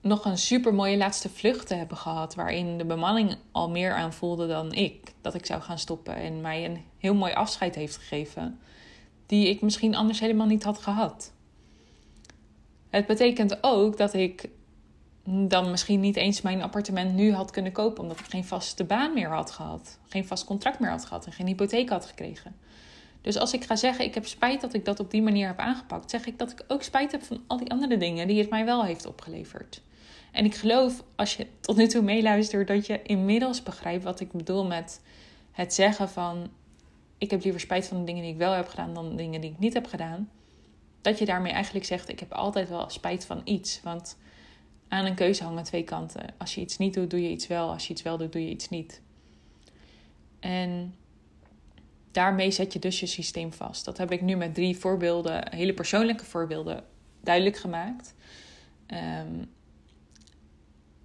nog 0.00 0.24
een 0.24 0.38
super 0.38 0.74
mooie 0.74 0.96
laatste 0.96 1.28
vlucht 1.28 1.66
te 1.66 1.74
hebben 1.74 1.96
gehad. 1.96 2.34
Waarin 2.34 2.78
de 2.78 2.84
bemanning 2.84 3.36
al 3.52 3.70
meer 3.70 3.94
aan 3.94 4.12
voelde 4.12 4.46
dan 4.46 4.72
ik. 4.72 5.12
Dat 5.20 5.34
ik 5.34 5.46
zou 5.46 5.62
gaan 5.62 5.78
stoppen. 5.78 6.14
En 6.14 6.40
mij 6.40 6.64
een 6.64 6.84
heel 6.98 7.14
mooi 7.14 7.32
afscheid 7.32 7.74
heeft 7.74 7.96
gegeven. 7.96 8.60
Die 9.26 9.48
ik 9.48 9.60
misschien 9.60 9.94
anders 9.94 10.20
helemaal 10.20 10.46
niet 10.46 10.64
had 10.64 10.78
gehad. 10.78 11.32
Het 12.88 13.06
betekent 13.06 13.58
ook 13.60 13.96
dat 13.96 14.14
ik 14.14 14.48
dan 15.26 15.70
misschien 15.70 16.00
niet 16.00 16.16
eens 16.16 16.40
mijn 16.40 16.62
appartement 16.62 17.14
nu 17.14 17.32
had 17.32 17.50
kunnen 17.50 17.72
kopen. 17.72 18.02
Omdat 18.02 18.18
ik 18.20 18.26
geen 18.26 18.44
vaste 18.44 18.84
baan 18.84 19.14
meer 19.14 19.30
had 19.30 19.50
gehad. 19.50 19.98
Geen 20.08 20.26
vast 20.26 20.44
contract 20.44 20.80
meer 20.80 20.90
had 20.90 21.04
gehad. 21.04 21.26
En 21.26 21.32
geen 21.32 21.46
hypotheek 21.46 21.88
had 21.88 22.06
gekregen. 22.06 22.56
Dus 23.20 23.36
als 23.36 23.52
ik 23.52 23.64
ga 23.64 23.76
zeggen, 23.76 24.04
ik 24.04 24.14
heb 24.14 24.26
spijt 24.26 24.60
dat 24.60 24.74
ik 24.74 24.84
dat 24.84 25.00
op 25.00 25.10
die 25.10 25.22
manier 25.22 25.46
heb 25.46 25.58
aangepakt, 25.58 26.10
zeg 26.10 26.26
ik 26.26 26.38
dat 26.38 26.50
ik 26.50 26.64
ook 26.68 26.82
spijt 26.82 27.12
heb 27.12 27.22
van 27.22 27.42
al 27.46 27.56
die 27.56 27.70
andere 27.70 27.96
dingen 27.96 28.28
die 28.28 28.38
het 28.38 28.50
mij 28.50 28.64
wel 28.64 28.84
heeft 28.84 29.06
opgeleverd. 29.06 29.82
En 30.32 30.44
ik 30.44 30.54
geloof, 30.54 31.02
als 31.16 31.36
je 31.36 31.46
tot 31.60 31.76
nu 31.76 31.86
toe 31.86 32.02
meeluistert, 32.02 32.68
dat 32.68 32.86
je 32.86 33.02
inmiddels 33.02 33.62
begrijpt 33.62 34.04
wat 34.04 34.20
ik 34.20 34.32
bedoel 34.32 34.66
met 34.66 35.00
het 35.52 35.74
zeggen 35.74 36.08
van: 36.08 36.50
ik 37.18 37.30
heb 37.30 37.42
liever 37.42 37.60
spijt 37.60 37.88
van 37.88 37.98
de 37.98 38.04
dingen 38.04 38.22
die 38.22 38.32
ik 38.32 38.38
wel 38.38 38.52
heb 38.52 38.68
gedaan 38.68 38.94
dan 38.94 39.08
de 39.08 39.16
dingen 39.16 39.40
die 39.40 39.50
ik 39.50 39.58
niet 39.58 39.74
heb 39.74 39.86
gedaan. 39.86 40.30
Dat 41.00 41.18
je 41.18 41.24
daarmee 41.24 41.52
eigenlijk 41.52 41.84
zegt: 41.84 42.08
ik 42.08 42.20
heb 42.20 42.32
altijd 42.32 42.68
wel 42.68 42.90
spijt 42.90 43.24
van 43.24 43.40
iets. 43.44 43.80
Want 43.82 44.16
aan 44.88 45.04
een 45.04 45.14
keuze 45.14 45.44
hangen 45.44 45.64
twee 45.64 45.84
kanten. 45.84 46.34
Als 46.38 46.54
je 46.54 46.60
iets 46.60 46.78
niet 46.78 46.94
doet, 46.94 47.10
doe 47.10 47.22
je 47.22 47.30
iets 47.30 47.46
wel. 47.46 47.70
Als 47.70 47.86
je 47.86 47.92
iets 47.92 48.02
wel 48.02 48.16
doet, 48.16 48.32
doe 48.32 48.42
je 48.42 48.50
iets 48.50 48.68
niet. 48.68 49.00
En 50.40 50.94
daarmee 52.10 52.50
zet 52.50 52.72
je 52.72 52.78
dus 52.78 53.00
je 53.00 53.06
systeem 53.06 53.52
vast. 53.52 53.84
Dat 53.84 53.98
heb 53.98 54.12
ik 54.12 54.20
nu 54.20 54.36
met 54.36 54.54
drie 54.54 54.76
voorbeelden, 54.76 55.54
hele 55.54 55.74
persoonlijke 55.74 56.24
voorbeelden, 56.24 56.84
duidelijk 57.20 57.56
gemaakt. 57.56 58.14
Um, 58.88 59.48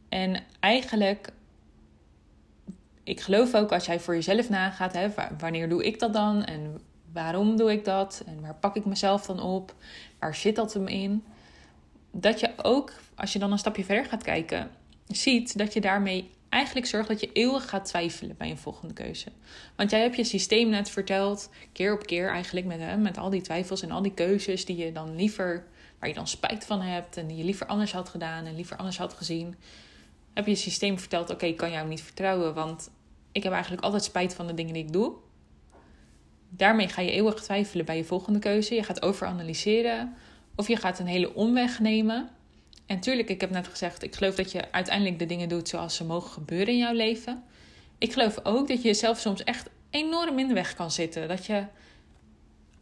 en 0.10 0.44
eigenlijk, 0.60 1.30
ik 3.04 3.20
geloof 3.20 3.56
ook 3.56 3.72
als 3.72 3.86
jij 3.86 4.00
voor 4.00 4.14
jezelf 4.14 4.50
nagaat, 4.50 4.94
hè, 4.94 5.08
wanneer 5.38 5.70
doe 5.70 5.86
ik 5.86 6.00
dat 6.00 6.14
dan 6.14 6.44
en 6.44 6.82
waarom 7.14 7.58
doe 7.58 7.72
ik 7.72 7.86
dat 7.86 8.24
en 8.26 8.42
waar 8.42 8.56
pak 8.56 8.76
ik 8.76 8.86
mezelf 8.86 9.26
dan 9.26 9.40
op, 9.40 9.76
waar 10.20 10.36
zit 10.36 10.56
dat 10.56 10.74
hem 10.74 10.88
in, 10.88 11.24
dat 12.12 12.40
je 12.40 12.50
ook, 12.58 12.94
als 13.16 13.34
je 13.34 13.40
dan 13.40 13.52
een 13.52 13.58
stapje 13.58 13.84
verder 13.84 14.06
gaat 14.06 14.24
kijken, 14.24 14.72
ziet 15.08 15.58
dat 15.58 15.74
je 15.74 15.82
daarmee 15.82 16.30
eigenlijk 16.50 16.86
zorgt 16.86 17.08
dat 17.08 17.20
je 17.20 17.32
eeuwig 17.34 17.70
gaat 17.70 17.86
twijfelen 17.86 18.36
bij 18.38 18.50
een 18.50 18.58
volgende 18.58 18.94
keuze. 18.94 19.28
Want 19.76 19.92
jij 19.92 20.02
hebt 20.02 20.16
je 20.16 20.24
systeem 20.24 20.70
net 20.70 20.90
verteld, 20.90 21.50
keer 21.72 21.94
op 21.94 22.06
keer 22.06 22.30
eigenlijk, 22.30 22.66
met, 22.66 22.80
hè, 22.80 22.98
met 22.98 23.18
al 23.18 23.30
die 23.30 23.42
twijfels 23.42 23.82
en 23.82 23.92
al 23.92 24.02
die 24.02 24.14
keuzes 24.14 24.66
die 24.66 24.78
je 24.78 24.92
dan 24.92 25.16
liever, 25.16 25.66
waar 26.00 26.10
je 26.10 26.16
dan 26.16 26.28
spijt 26.28 26.66
van 26.66 26.82
hebt 26.82 27.18
en 27.18 27.28
die 27.28 27.38
je 27.38 27.44
liever 27.44 27.66
anders 27.66 27.92
had 27.92 28.10
gedaan 28.10 28.46
en 28.46 28.56
liever 28.56 28.78
anders 28.78 28.98
had 28.98 29.14
gezien 29.14 29.56
heb 30.34 30.48
je 30.48 30.56
systeem 30.56 31.00
verteld: 31.00 31.30
oké, 31.30 31.46
ik 31.46 31.58
kan 31.58 31.72
jou 31.72 31.88
niet 31.88 32.02
vertrouwen, 32.02 32.54
want 32.54 32.90
ik 33.32 33.44
heb 33.44 33.52
eigenlijk 33.52 33.84
altijd 33.84 34.04
spijt 34.04 34.34
van 34.34 34.48
de 34.48 34.54
dingen 34.54 34.74
die 34.74 34.84
ik 34.84 34.94
doe. 34.94 35.14
Daarmee 36.50 36.88
ga 36.88 37.02
je 37.02 37.12
eeuwig 37.12 37.34
twijfelen 37.42 37.86
bij 37.86 37.98
je 37.98 38.04
volgende 38.04 38.40
keuze. 38.40 38.76
Je 38.76 38.84
gaat 38.84 39.02
overanalyseren 39.02 40.16
of 40.56 40.68
je 40.68 40.76
gaat 40.76 41.00
een 41.00 41.08
hele 41.08 41.36
omweg 41.36 41.80
nemen. 41.80 42.30
En 42.86 43.00
tuurlijk, 43.00 43.30
ik 43.30 43.42
heb 43.42 43.50
net 43.50 43.68
gezegd, 43.68 44.04
ik 44.04 44.16
geloof 44.16 44.36
dat 44.36 44.52
je 44.52 44.72
uiteindelijk 44.72 45.20
de 45.20 45.26
dingen 45.26 45.50
doet 45.50 45.70
zoals 45.70 45.96
ze 45.96 46.06
mogen 46.06 46.32
gebeuren 46.32 46.74
in 46.74 46.80
jouw 46.80 46.94
leven. 46.94 47.44
Ik 47.98 48.14
geloof 48.14 48.40
ook 48.44 48.68
dat 48.68 48.82
je 48.82 48.88
jezelf 48.88 49.20
soms 49.20 49.44
echt 49.44 49.70
enorm 49.90 50.40
in 50.40 50.48
de 50.48 50.54
weg 50.54 50.74
kan 50.74 50.92
zitten. 50.92 51.28
Dat 51.28 51.46
je 51.46 51.66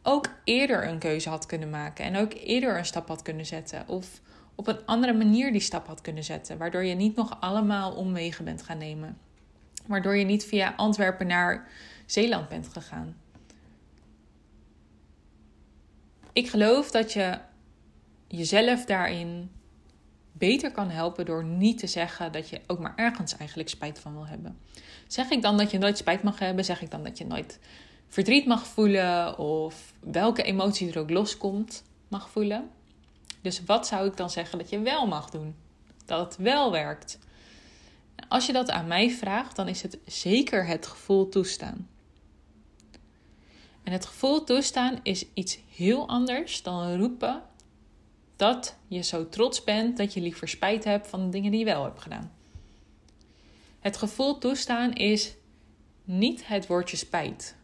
ook 0.03 0.29
eerder 0.43 0.88
een 0.88 0.99
keuze 0.99 1.29
had 1.29 1.45
kunnen 1.45 1.69
maken 1.69 2.05
en 2.05 2.15
ook 2.15 2.34
eerder 2.34 2.77
een 2.77 2.86
stap 2.86 3.08
had 3.08 3.21
kunnen 3.21 3.45
zetten. 3.45 3.88
Of 3.88 4.21
op 4.55 4.67
een 4.67 4.86
andere 4.86 5.13
manier 5.13 5.51
die 5.51 5.62
stap 5.62 5.88
had 5.88 6.01
kunnen 6.01 6.23
zetten. 6.23 6.58
Waardoor 6.58 6.84
je 6.84 6.95
niet 6.95 7.15
nog 7.15 7.38
allemaal 7.41 7.91
omwegen 7.91 8.45
bent 8.45 8.63
gaan 8.63 8.77
nemen. 8.77 9.17
Waardoor 9.86 10.17
je 10.17 10.25
niet 10.25 10.45
via 10.45 10.73
Antwerpen 10.77 11.27
naar 11.27 11.67
Zeeland 12.05 12.49
bent 12.49 12.67
gegaan. 12.67 13.17
Ik 16.34 16.49
geloof 16.49 16.91
dat 16.91 17.13
je 17.13 17.38
jezelf 18.29 18.85
daarin 18.85 19.51
beter 20.31 20.71
kan 20.71 20.89
helpen 20.89 21.25
door 21.25 21.43
niet 21.43 21.77
te 21.77 21.87
zeggen 21.87 22.31
dat 22.31 22.49
je 22.49 22.61
ook 22.67 22.79
maar 22.79 22.93
ergens 22.95 23.37
eigenlijk 23.37 23.69
spijt 23.69 23.99
van 23.99 24.13
wil 24.13 24.27
hebben. 24.27 24.57
Zeg 25.07 25.29
ik 25.29 25.41
dan 25.41 25.57
dat 25.57 25.71
je 25.71 25.77
nooit 25.77 25.97
spijt 25.97 26.23
mag 26.23 26.39
hebben? 26.39 26.65
Zeg 26.65 26.81
ik 26.81 26.91
dan 26.91 27.03
dat 27.03 27.17
je 27.17 27.25
nooit 27.25 27.59
verdriet 28.07 28.45
mag 28.45 28.67
voelen 28.67 29.37
of 29.37 29.93
welke 29.99 30.43
emotie 30.43 30.91
er 30.91 30.99
ook 30.99 31.09
loskomt 31.09 31.83
mag 32.07 32.29
voelen? 32.29 32.69
Dus 33.41 33.63
wat 33.65 33.87
zou 33.87 34.07
ik 34.07 34.17
dan 34.17 34.29
zeggen 34.29 34.57
dat 34.57 34.69
je 34.69 34.79
wel 34.79 35.07
mag 35.07 35.29
doen? 35.29 35.55
Dat 36.05 36.19
het 36.19 36.37
wel 36.37 36.71
werkt. 36.71 37.19
Als 38.27 38.45
je 38.45 38.53
dat 38.53 38.69
aan 38.69 38.87
mij 38.87 39.09
vraagt, 39.09 39.55
dan 39.55 39.67
is 39.67 39.81
het 39.81 39.97
zeker 40.05 40.65
het 40.65 40.87
gevoel 40.87 41.29
toestaan. 41.29 41.87
En 43.83 43.91
het 43.91 44.05
gevoel 44.05 44.43
toestaan 44.43 44.99
is 45.03 45.25
iets 45.33 45.59
heel 45.75 46.07
anders 46.07 46.63
dan 46.63 46.97
roepen 46.97 47.43
dat 48.39 48.75
je 48.88 49.02
zo 49.02 49.30
trots 49.30 49.63
bent 49.63 49.97
dat 49.97 50.13
je 50.13 50.21
liever 50.21 50.47
spijt 50.47 50.84
hebt 50.84 51.08
van 51.08 51.23
de 51.23 51.30
dingen 51.30 51.52
die 51.52 51.60
je 51.60 51.65
wel 51.65 51.84
hebt 51.84 51.99
gedaan. 51.99 52.32
Het 53.80 53.97
gevoel 53.97 54.38
toestaan 54.38 54.93
is 54.93 55.36
niet 56.04 56.47
het 56.47 56.67
woordje 56.67 56.97
spijt. 56.97 57.56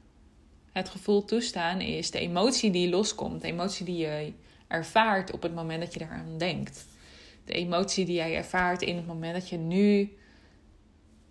Het 0.71 0.89
gevoel 0.89 1.25
toestaan 1.25 1.81
is 1.81 2.11
de 2.11 2.19
emotie 2.19 2.71
die 2.71 2.89
loskomt, 2.89 3.41
de 3.41 3.47
emotie 3.47 3.85
die 3.85 3.97
je 3.97 4.33
ervaart 4.67 5.31
op 5.31 5.41
het 5.41 5.55
moment 5.55 5.81
dat 5.81 5.93
je 5.93 5.99
daaraan 5.99 6.37
denkt. 6.37 6.85
De 7.45 7.53
emotie 7.53 8.05
die 8.05 8.15
jij 8.15 8.35
ervaart 8.35 8.81
in 8.81 8.95
het 8.95 9.07
moment 9.07 9.33
dat 9.33 9.49
je 9.49 9.57
nu 9.57 10.17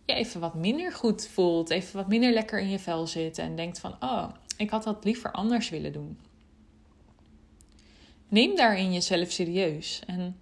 je 0.04 0.14
even 0.14 0.40
wat 0.40 0.54
minder 0.54 0.92
goed 0.92 1.26
voelt, 1.26 1.70
even 1.70 1.96
wat 1.96 2.08
minder 2.08 2.32
lekker 2.32 2.60
in 2.60 2.70
je 2.70 2.78
vel 2.78 3.06
zit 3.06 3.38
en 3.38 3.56
denkt 3.56 3.78
van, 3.78 3.96
oh, 4.00 4.28
ik 4.56 4.70
had 4.70 4.82
dat 4.82 5.04
liever 5.04 5.32
anders 5.32 5.68
willen 5.68 5.92
doen. 5.92 6.18
Neem 8.28 8.56
daarin 8.56 8.92
jezelf 8.92 9.30
serieus 9.30 10.02
en 10.06 10.38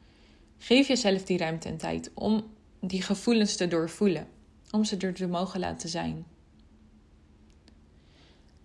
geef 0.58 0.88
jezelf 0.88 1.24
die 1.24 1.38
ruimte 1.38 1.68
en 1.68 1.76
tijd 1.76 2.10
om 2.14 2.54
die 2.80 3.02
gevoelens 3.02 3.56
te 3.56 3.68
doorvoelen, 3.68 4.28
om 4.70 4.84
ze 4.84 4.96
er 4.96 5.14
te 5.14 5.26
mogen 5.26 5.60
laten 5.60 5.88
zijn. 5.88 6.26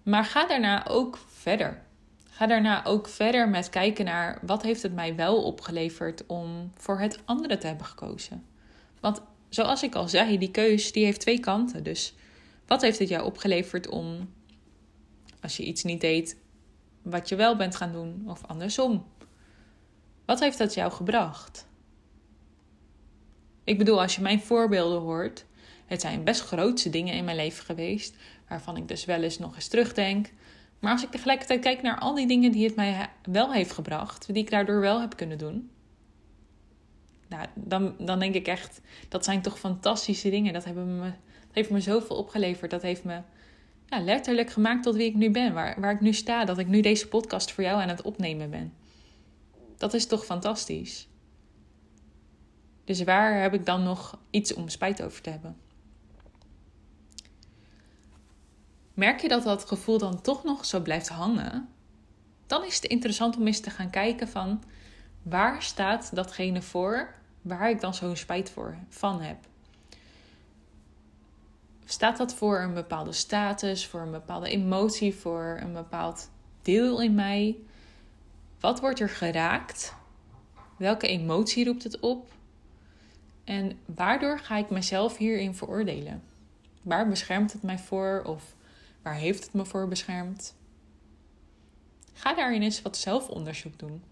Maar 0.04 0.26
ga 0.26 0.48
daarna 0.48 0.88
ook 0.88 1.20
verder. 1.28 1.86
Ga 2.30 2.48
daarna 2.48 2.86
ook 2.86 3.08
verder 3.08 3.50
met 3.50 3.70
kijken 3.70 4.06
naar 4.06 4.40
wat 4.42 4.62
heeft 4.62 4.82
het 4.84 4.94
mij 4.94 5.16
wel 5.16 5.44
opgeleverd 5.44 6.26
om 6.26 6.72
voor 6.76 7.00
het 7.00 7.20
andere 7.26 7.58
te 7.58 7.68
hebben 7.68 7.86
gekozen. 7.86 8.46
Want 9.00 9.22
zoals 9.50 9.84
ik 9.84 9.96
al 9.96 10.08
zei, 10.10 10.38
die 10.38 10.52
keus 10.52 10.92
die 10.92 11.06
heeft 11.06 11.20
twee 11.20 11.40
kanten. 11.40 11.84
Dus 11.84 12.14
wat 12.66 12.82
heeft 12.82 13.00
het 13.00 13.10
jou 13.10 13.26
opgeleverd 13.26 13.90
om, 13.90 14.34
als 15.42 15.58
je 15.58 15.64
iets 15.64 15.84
niet 15.84 16.02
deed, 16.02 16.38
wat 17.10 17.30
je 17.30 17.36
wel 17.36 17.56
bent 17.56 17.76
gaan 17.76 17.92
doen 17.92 18.24
of 18.26 18.46
andersom? 18.46 19.06
Wat 20.26 20.40
heeft 20.40 20.58
dat 20.58 20.74
jou 20.74 20.92
gebracht? 20.92 21.68
Ik 23.64 23.78
bedoel, 23.78 24.02
als 24.02 24.16
je 24.16 24.22
mijn 24.22 24.42
voorbeelden 24.42 25.00
hoort, 25.00 25.46
het 25.86 26.02
zijn 26.02 26.24
best 26.24 26.42
grootse 26.42 26.90
dingen 26.90 27.14
in 27.14 27.26
mijn 27.26 27.38
leven 27.38 27.66
geweest, 27.66 28.16
waarvan 28.48 28.78
ik 28.78 28.88
dus 28.88 29.06
wel 29.06 29.22
eens 29.22 29.40
nog 29.40 29.56
eens 29.56 29.68
terugdenk. 29.68 30.32
Maar 30.80 30.92
als 30.92 31.04
ik 31.04 31.12
tegelijkertijd 31.12 31.60
kijk 31.60 31.82
naar 31.82 32.00
al 32.00 32.16
die 32.16 32.28
dingen 32.28 32.52
die 32.52 32.66
het 32.66 32.76
mij 32.76 33.10
wel 33.24 33.54
heeft 33.54 33.72
gebracht, 33.72 34.26
die 34.34 34.44
ik 34.44 34.50
daardoor 34.50 34.80
wel 34.80 35.02
heb 35.02 35.16
kunnen 35.16 35.38
doen, 35.38 35.70
nou, 37.28 37.48
dan, 37.56 37.96
dan 38.00 38.20
denk 38.20 38.36
ik 38.36 38.48
echt, 38.48 38.82
dat 39.10 39.24
zijn 39.24 39.42
toch 39.42 39.60
fantastische 39.60 40.30
dingen. 40.30 40.54
Dat, 40.54 40.66
hebben 40.66 41.00
me, 41.00 41.04
dat 41.04 41.52
heeft 41.52 41.70
me 41.70 41.80
zoveel 41.82 42.16
opgeleverd. 42.16 42.72
Dat 42.72 42.82
heeft 42.82 43.04
me 43.04 43.22
ja, 43.88 44.00
letterlijk 44.00 44.50
gemaakt 44.50 44.84
tot 44.84 44.96
wie 44.96 45.06
ik 45.06 45.16
nu 45.16 45.32
ben, 45.32 45.54
waar, 45.54 45.80
waar 45.80 45.92
ik 45.92 46.02
nu 46.02 46.14
sta, 46.14 46.46
dat 46.46 46.58
ik 46.58 46.68
nu 46.68 46.82
deze 46.82 47.08
podcast 47.08 47.52
voor 47.52 47.64
jou 47.64 47.82
aan 47.82 47.90
het 47.90 48.02
opnemen 48.02 48.50
ben. 48.50 48.74
Dat 49.78 49.94
is 49.94 50.08
toch 50.08 50.26
fantastisch. 50.26 51.08
Dus 52.84 53.04
waar 53.04 53.42
heb 53.42 53.54
ik 53.54 53.66
dan 53.66 53.84
nog 53.84 54.20
iets 54.30 54.54
om 54.54 54.70
spijt 54.70 55.02
over 55.02 55.22
te 55.22 55.30
hebben? 55.30 55.58
merk 58.98 59.22
je 59.22 59.28
dat 59.28 59.44
dat 59.44 59.66
gevoel 59.66 59.98
dan 59.98 60.22
toch 60.22 60.44
nog 60.44 60.66
zo 60.66 60.80
blijft 60.80 61.10
hangen, 61.10 61.70
dan 62.48 62.66
is 62.66 62.76
het 62.76 62.86
interessant 62.86 63.38
om 63.38 63.48
eens 63.48 63.60
te 63.60 63.70
gaan 63.70 63.90
kijken 63.90 64.28
van 64.28 64.64
waar 65.22 65.64
staat 65.64 66.16
datgene 66.16 66.62
voor 66.62 67.16
waar 67.42 67.70
ik 67.70 67.82
dan 67.82 67.94
zo'n 67.94 68.16
spijt 68.16 68.50
voor 68.50 68.78
van 68.90 69.22
heb. 69.22 69.38
Staat 71.90 72.18
dat 72.18 72.34
voor 72.34 72.60
een 72.60 72.74
bepaalde 72.74 73.12
status, 73.12 73.88
voor 73.88 74.02
een 74.02 74.12
bepaalde 74.12 74.50
emotie, 74.50 75.16
voor 75.16 75.60
een 75.62 75.74
bepaald 75.74 76.30
deel 76.62 77.02
in 77.02 77.16
mij? 77.16 77.56
Wat 78.60 78.80
wordt 78.80 79.00
er 79.00 79.10
geraakt? 79.10 79.94
Welke 80.78 81.08
emotie 81.08 81.66
roept 81.66 81.84
het 81.84 82.00
op? 82.00 82.32
En 83.44 83.80
waardoor 83.86 84.40
ga 84.40 84.58
ik 84.58 84.70
mezelf 84.70 85.18
hierin 85.18 85.56
veroordelen? 85.56 86.24
Waar 86.82 87.10
beschermt 87.10 87.54
het 87.54 87.64
mij 87.64 87.80
voor? 87.80 88.24
Of 88.26 88.56
waar 89.02 89.16
heeft 89.16 89.44
het 89.44 89.54
me 89.54 89.66
voor 89.66 89.88
beschermd? 89.88 90.56
Ga 92.14 92.34
daarin 92.34 92.62
eens 92.62 92.82
wat 92.82 92.98
zelfonderzoek 92.98 93.80
doen. 93.80 94.04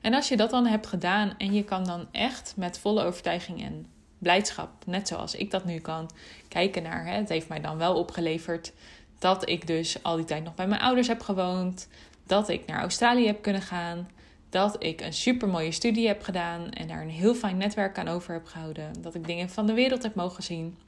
En 0.00 0.14
als 0.14 0.28
je 0.28 0.36
dat 0.36 0.50
dan 0.50 0.66
hebt 0.66 0.86
gedaan 0.86 1.34
en 1.38 1.52
je 1.52 1.64
kan 1.64 1.84
dan 1.84 2.08
echt 2.12 2.54
met 2.56 2.78
volle 2.78 3.04
overtuiging 3.04 3.62
en 3.62 3.86
blijdschap, 4.18 4.70
net 4.86 5.08
zoals 5.08 5.34
ik 5.34 5.50
dat 5.50 5.64
nu 5.64 5.78
kan, 5.78 6.10
kijken 6.48 6.82
naar, 6.82 7.06
hè, 7.06 7.12
het 7.12 7.28
heeft 7.28 7.48
mij 7.48 7.60
dan 7.60 7.78
wel 7.78 7.98
opgeleverd 7.98 8.72
dat 9.18 9.48
ik 9.48 9.66
dus 9.66 10.02
al 10.02 10.16
die 10.16 10.24
tijd 10.24 10.44
nog 10.44 10.54
bij 10.54 10.66
mijn 10.66 10.80
ouders 10.80 11.08
heb 11.08 11.20
gewoond, 11.20 11.88
dat 12.26 12.48
ik 12.48 12.66
naar 12.66 12.80
Australië 12.80 13.26
heb 13.26 13.42
kunnen 13.42 13.62
gaan, 13.62 14.08
dat 14.50 14.84
ik 14.84 15.00
een 15.00 15.12
super 15.12 15.48
mooie 15.48 15.72
studie 15.72 16.06
heb 16.06 16.22
gedaan 16.22 16.70
en 16.70 16.88
daar 16.88 17.02
een 17.02 17.10
heel 17.10 17.34
fijn 17.34 17.56
netwerk 17.56 17.98
aan 17.98 18.08
over 18.08 18.32
heb 18.32 18.46
gehouden, 18.46 19.02
dat 19.02 19.14
ik 19.14 19.26
dingen 19.26 19.50
van 19.50 19.66
de 19.66 19.72
wereld 19.72 20.02
heb 20.02 20.14
mogen 20.14 20.42
zien. 20.42 20.78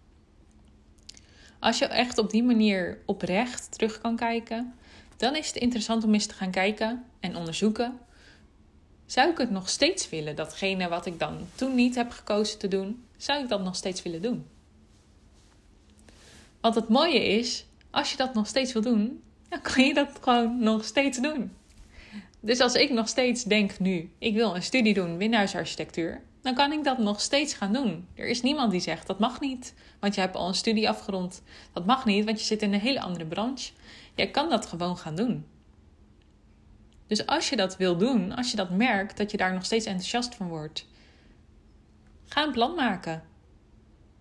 Als 1.58 1.78
je 1.78 1.84
echt 1.84 2.18
op 2.18 2.30
die 2.30 2.42
manier 2.42 2.98
oprecht 3.06 3.72
terug 3.72 4.00
kan 4.00 4.16
kijken, 4.16 4.74
dan 5.16 5.36
is 5.36 5.46
het 5.46 5.56
interessant 5.56 6.04
om 6.04 6.12
eens 6.12 6.26
te 6.26 6.34
gaan 6.34 6.50
kijken 6.50 7.04
en 7.20 7.36
onderzoeken. 7.36 7.98
Zou 9.10 9.30
ik 9.30 9.38
het 9.38 9.50
nog 9.50 9.68
steeds 9.68 10.08
willen, 10.08 10.36
datgene 10.36 10.88
wat 10.88 11.06
ik 11.06 11.18
dan 11.18 11.48
toen 11.54 11.74
niet 11.74 11.94
heb 11.94 12.10
gekozen 12.10 12.58
te 12.58 12.68
doen, 12.68 13.04
zou 13.16 13.42
ik 13.42 13.48
dat 13.48 13.62
nog 13.62 13.76
steeds 13.76 14.02
willen 14.02 14.22
doen? 14.22 14.46
Want 16.60 16.74
het 16.74 16.88
mooie 16.88 17.24
is, 17.24 17.66
als 17.90 18.10
je 18.10 18.16
dat 18.16 18.34
nog 18.34 18.46
steeds 18.46 18.72
wil 18.72 18.82
doen, 18.82 19.22
dan 19.48 19.60
kan 19.60 19.84
je 19.84 19.94
dat 19.94 20.18
gewoon 20.20 20.58
nog 20.58 20.84
steeds 20.84 21.18
doen. 21.18 21.52
Dus 22.40 22.60
als 22.60 22.74
ik 22.74 22.90
nog 22.90 23.08
steeds 23.08 23.44
denk 23.44 23.78
nu, 23.78 24.10
ik 24.18 24.34
wil 24.34 24.54
een 24.54 24.62
studie 24.62 24.94
doen 24.94 25.18
binnenhuisarchitectuur, 25.18 26.22
dan 26.42 26.54
kan 26.54 26.72
ik 26.72 26.84
dat 26.84 26.98
nog 26.98 27.20
steeds 27.20 27.54
gaan 27.54 27.72
doen. 27.72 28.06
Er 28.14 28.26
is 28.26 28.42
niemand 28.42 28.70
die 28.70 28.80
zegt 28.80 29.06
dat 29.06 29.18
mag 29.18 29.40
niet, 29.40 29.74
want 30.00 30.14
je 30.14 30.20
hebt 30.20 30.36
al 30.36 30.48
een 30.48 30.54
studie 30.54 30.88
afgerond. 30.88 31.42
Dat 31.72 31.86
mag 31.86 32.04
niet, 32.04 32.24
want 32.24 32.40
je 32.40 32.46
zit 32.46 32.62
in 32.62 32.72
een 32.72 32.80
hele 32.80 33.00
andere 33.00 33.26
branche. 33.26 33.72
Jij 34.14 34.30
kan 34.30 34.48
dat 34.48 34.66
gewoon 34.66 34.96
gaan 34.96 35.14
doen. 35.14 35.44
Dus 37.10 37.26
als 37.26 37.48
je 37.48 37.56
dat 37.56 37.76
wil 37.76 37.96
doen, 37.96 38.32
als 38.32 38.50
je 38.50 38.56
dat 38.56 38.70
merkt 38.70 39.16
dat 39.16 39.30
je 39.30 39.36
daar 39.36 39.52
nog 39.52 39.64
steeds 39.64 39.86
enthousiast 39.86 40.34
van 40.34 40.48
wordt, 40.48 40.86
ga 42.24 42.44
een 42.44 42.52
plan 42.52 42.74
maken. 42.74 43.22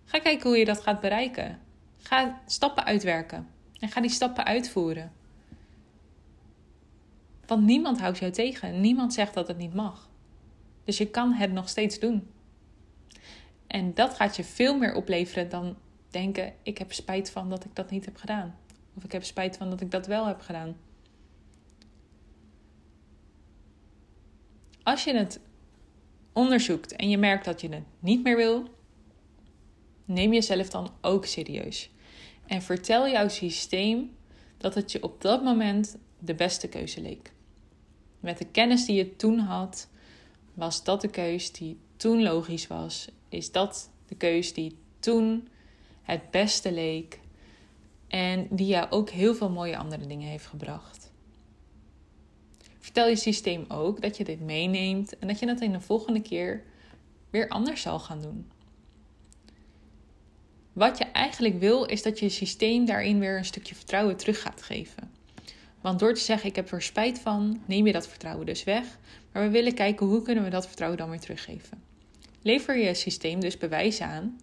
Ga 0.04 0.18
kijken 0.18 0.48
hoe 0.48 0.58
je 0.58 0.64
dat 0.64 0.80
gaat 0.80 1.00
bereiken. 1.00 1.58
Ga 1.98 2.40
stappen 2.46 2.84
uitwerken 2.84 3.48
en 3.78 3.88
ga 3.88 4.00
die 4.00 4.10
stappen 4.10 4.44
uitvoeren. 4.44 5.12
Want 7.46 7.64
niemand 7.64 8.00
houdt 8.00 8.18
jou 8.18 8.32
tegen. 8.32 8.80
Niemand 8.80 9.14
zegt 9.14 9.34
dat 9.34 9.48
het 9.48 9.58
niet 9.58 9.74
mag. 9.74 10.08
Dus 10.84 10.98
je 10.98 11.10
kan 11.10 11.32
het 11.32 11.52
nog 11.52 11.68
steeds 11.68 11.98
doen. 11.98 12.30
En 13.66 13.94
dat 13.94 14.14
gaat 14.14 14.36
je 14.36 14.44
veel 14.44 14.78
meer 14.78 14.94
opleveren 14.94 15.48
dan 15.48 15.76
denken: 16.08 16.52
ik 16.62 16.78
heb 16.78 16.92
spijt 16.92 17.30
van 17.30 17.50
dat 17.50 17.64
ik 17.64 17.74
dat 17.74 17.90
niet 17.90 18.04
heb 18.04 18.16
gedaan. 18.16 18.58
Of 18.96 19.04
ik 19.04 19.12
heb 19.12 19.24
spijt 19.24 19.56
van 19.56 19.70
dat 19.70 19.80
ik 19.80 19.90
dat 19.90 20.06
wel 20.06 20.26
heb 20.26 20.40
gedaan. 20.40 20.76
Als 24.82 25.04
je 25.04 25.14
het 25.14 25.40
onderzoekt 26.32 26.96
en 26.96 27.08
je 27.08 27.18
merkt 27.18 27.44
dat 27.44 27.60
je 27.60 27.68
het 27.68 27.84
niet 27.98 28.22
meer 28.22 28.36
wil, 28.36 28.68
neem 30.04 30.32
jezelf 30.32 30.68
dan 30.68 30.90
ook 31.00 31.26
serieus. 31.26 31.90
En 32.46 32.62
vertel 32.62 33.08
jouw 33.08 33.28
systeem 33.28 34.16
dat 34.58 34.74
het 34.74 34.92
je 34.92 35.02
op 35.02 35.20
dat 35.22 35.44
moment 35.44 35.96
de 36.18 36.34
beste 36.34 36.68
keuze 36.68 37.00
leek. 37.00 37.32
Met 38.20 38.38
de 38.38 38.46
kennis 38.46 38.86
die 38.86 38.96
je 38.96 39.16
toen 39.16 39.38
had, 39.38 39.88
was 40.54 40.84
dat 40.84 41.00
de 41.00 41.08
keus 41.08 41.52
die 41.52 41.78
toen 41.96 42.22
logisch 42.22 42.66
was? 42.66 43.08
Is 43.28 43.52
dat 43.52 43.90
de 44.06 44.14
keus 44.14 44.52
die 44.52 44.76
toen 44.98 45.48
het 46.02 46.30
beste 46.30 46.72
leek 46.72 47.20
en 48.08 48.46
die 48.50 48.66
jou 48.66 48.90
ook 48.90 49.10
heel 49.10 49.34
veel 49.34 49.50
mooie 49.50 49.76
andere 49.76 50.06
dingen 50.06 50.28
heeft 50.28 50.46
gebracht? 50.46 51.09
Vertel 52.80 53.08
je 53.08 53.16
systeem 53.16 53.64
ook 53.68 54.00
dat 54.00 54.16
je 54.16 54.24
dit 54.24 54.40
meeneemt 54.40 55.18
en 55.18 55.28
dat 55.28 55.38
je 55.38 55.46
dat 55.46 55.60
in 55.60 55.72
de 55.72 55.80
volgende 55.80 56.22
keer 56.22 56.62
weer 57.30 57.48
anders 57.48 57.82
zal 57.82 57.98
gaan 57.98 58.22
doen. 58.22 58.50
Wat 60.72 60.98
je 60.98 61.04
eigenlijk 61.04 61.58
wil, 61.58 61.84
is 61.84 62.02
dat 62.02 62.18
je 62.18 62.28
systeem 62.28 62.84
daarin 62.84 63.18
weer 63.18 63.36
een 63.36 63.44
stukje 63.44 63.74
vertrouwen 63.74 64.16
terug 64.16 64.40
gaat 64.40 64.62
geven. 64.62 65.10
Want 65.80 65.98
door 65.98 66.14
te 66.14 66.20
zeggen: 66.20 66.48
Ik 66.48 66.56
heb 66.56 66.72
er 66.72 66.82
spijt 66.82 67.18
van, 67.18 67.62
neem 67.66 67.86
je 67.86 67.92
dat 67.92 68.08
vertrouwen 68.08 68.46
dus 68.46 68.64
weg. 68.64 68.98
Maar 69.32 69.42
we 69.42 69.50
willen 69.50 69.74
kijken 69.74 70.06
hoe 70.06 70.22
kunnen 70.22 70.44
we 70.44 70.50
dat 70.50 70.66
vertrouwen 70.66 70.98
dan 70.98 71.10
weer 71.10 71.20
teruggeven. 71.20 71.82
Lever 72.42 72.78
je 72.78 72.94
systeem 72.94 73.40
dus 73.40 73.58
bewijs 73.58 74.00
aan 74.00 74.38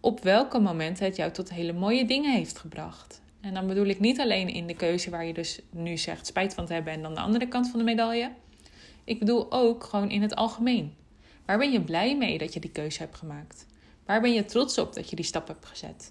op 0.00 0.22
welke 0.22 0.58
momenten 0.58 1.04
het 1.04 1.16
jou 1.16 1.30
tot 1.30 1.50
hele 1.50 1.72
mooie 1.72 2.06
dingen 2.06 2.32
heeft 2.32 2.58
gebracht. 2.58 3.19
En 3.40 3.54
dan 3.54 3.66
bedoel 3.66 3.86
ik 3.86 4.00
niet 4.00 4.20
alleen 4.20 4.48
in 4.48 4.66
de 4.66 4.74
keuze 4.74 5.10
waar 5.10 5.24
je 5.24 5.32
dus 5.32 5.60
nu 5.70 5.96
zegt 5.96 6.26
spijt 6.26 6.54
van 6.54 6.66
te 6.66 6.72
hebben 6.72 6.92
en 6.92 7.02
dan 7.02 7.14
de 7.14 7.20
andere 7.20 7.48
kant 7.48 7.68
van 7.68 7.78
de 7.78 7.84
medaille. 7.84 8.32
Ik 9.04 9.18
bedoel 9.18 9.52
ook 9.52 9.84
gewoon 9.84 10.10
in 10.10 10.22
het 10.22 10.34
algemeen. 10.34 10.94
Waar 11.44 11.58
ben 11.58 11.72
je 11.72 11.80
blij 11.80 12.16
mee 12.16 12.38
dat 12.38 12.54
je 12.54 12.60
die 12.60 12.70
keuze 12.70 12.98
hebt 12.98 13.16
gemaakt? 13.16 13.66
Waar 14.06 14.20
ben 14.20 14.32
je 14.32 14.44
trots 14.44 14.78
op 14.78 14.94
dat 14.94 15.10
je 15.10 15.16
die 15.16 15.24
stap 15.24 15.48
hebt 15.48 15.66
gezet? 15.66 16.10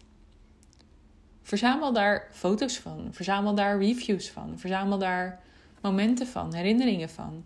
Verzamel 1.42 1.94
daar 1.94 2.28
foto's 2.32 2.78
van, 2.78 3.08
verzamel 3.12 3.56
daar 3.56 3.80
reviews 3.80 4.30
van, 4.30 4.60
verzamel 4.60 4.98
daar 4.98 5.42
momenten 5.82 6.28
van, 6.28 6.54
herinneringen 6.54 7.10
van. 7.10 7.46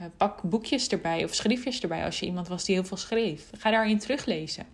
Uh, 0.00 0.06
pak 0.16 0.42
boekjes 0.42 0.88
erbij 0.88 1.24
of 1.24 1.34
schriftjes 1.34 1.80
erbij 1.80 2.04
als 2.04 2.20
je 2.20 2.26
iemand 2.26 2.48
was 2.48 2.64
die 2.64 2.74
heel 2.74 2.84
veel 2.84 2.96
schreef. 2.96 3.50
Ga 3.58 3.70
daarin 3.70 3.98
teruglezen. 3.98 4.66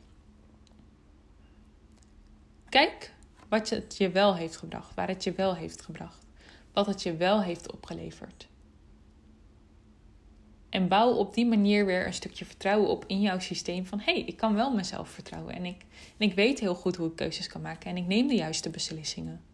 Kijk 2.69 3.13
wat 3.53 3.69
het 3.69 3.97
je 3.97 4.11
wel 4.11 4.37
heeft 4.37 4.57
gebracht, 4.57 4.95
waar 4.95 5.09
het 5.09 5.25
je 5.25 5.33
wel 5.33 5.55
heeft 5.55 5.83
gebracht, 5.83 6.27
wat 6.73 6.87
het 6.87 7.03
je 7.03 7.17
wel 7.17 7.43
heeft 7.43 7.73
opgeleverd. 7.73 8.49
En 10.69 10.89
bouw 10.89 11.11
op 11.13 11.35
die 11.35 11.47
manier 11.47 11.87
weer 11.87 12.07
een 12.07 12.15
stukje 12.15 12.45
vertrouwen 12.45 12.89
op 12.89 13.05
in 13.07 13.21
jouw 13.21 13.39
systeem. 13.39 13.87
Van 13.87 13.99
hé, 13.99 14.13
hey, 14.13 14.23
ik 14.23 14.37
kan 14.37 14.55
wel 14.55 14.75
mezelf 14.75 15.09
vertrouwen. 15.09 15.55
En 15.55 15.65
ik, 15.65 15.85
en 16.19 16.29
ik 16.29 16.35
weet 16.35 16.61
heel 16.61 16.75
goed 16.75 16.97
hoe 16.97 17.09
ik 17.09 17.17
keuzes 17.17 17.47
kan 17.47 17.61
maken. 17.61 17.91
En 17.91 17.97
ik 17.97 18.07
neem 18.07 18.27
de 18.27 18.35
juiste 18.35 18.71
beslissingen. 18.71 19.45